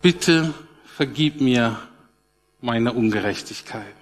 Bitte 0.00 0.54
vergib 0.86 1.38
mir 1.38 1.86
meine 2.62 2.94
Ungerechtigkeit. 2.94 3.94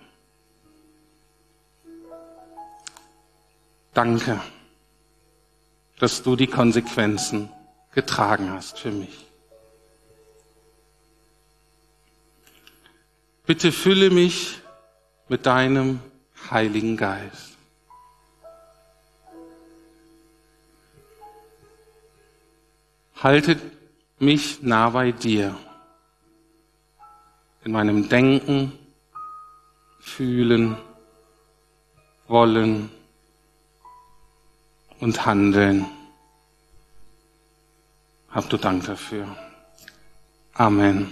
Danke, 3.92 4.40
dass 5.98 6.22
du 6.22 6.36
die 6.36 6.46
Konsequenzen 6.46 7.50
getragen 7.92 8.50
hast 8.52 8.78
für 8.78 8.90
mich. 8.90 9.26
Bitte 13.46 13.72
fülle 13.72 14.10
mich 14.10 14.60
mit 15.28 15.46
deinem 15.46 16.00
Heiligen 16.50 16.96
Geist. 16.96 17.56
Haltet 23.16 23.60
mich 24.18 24.62
nah 24.62 24.90
bei 24.90 25.12
dir 25.12 25.54
in 27.64 27.72
meinem 27.72 28.08
Denken, 28.08 28.72
Fühlen, 29.98 30.78
Wollen 32.26 32.90
und 35.00 35.26
Handeln. 35.26 35.86
Hab 38.30 38.48
du 38.48 38.56
Dank 38.56 38.86
dafür. 38.86 39.26
Amen. 40.54 41.10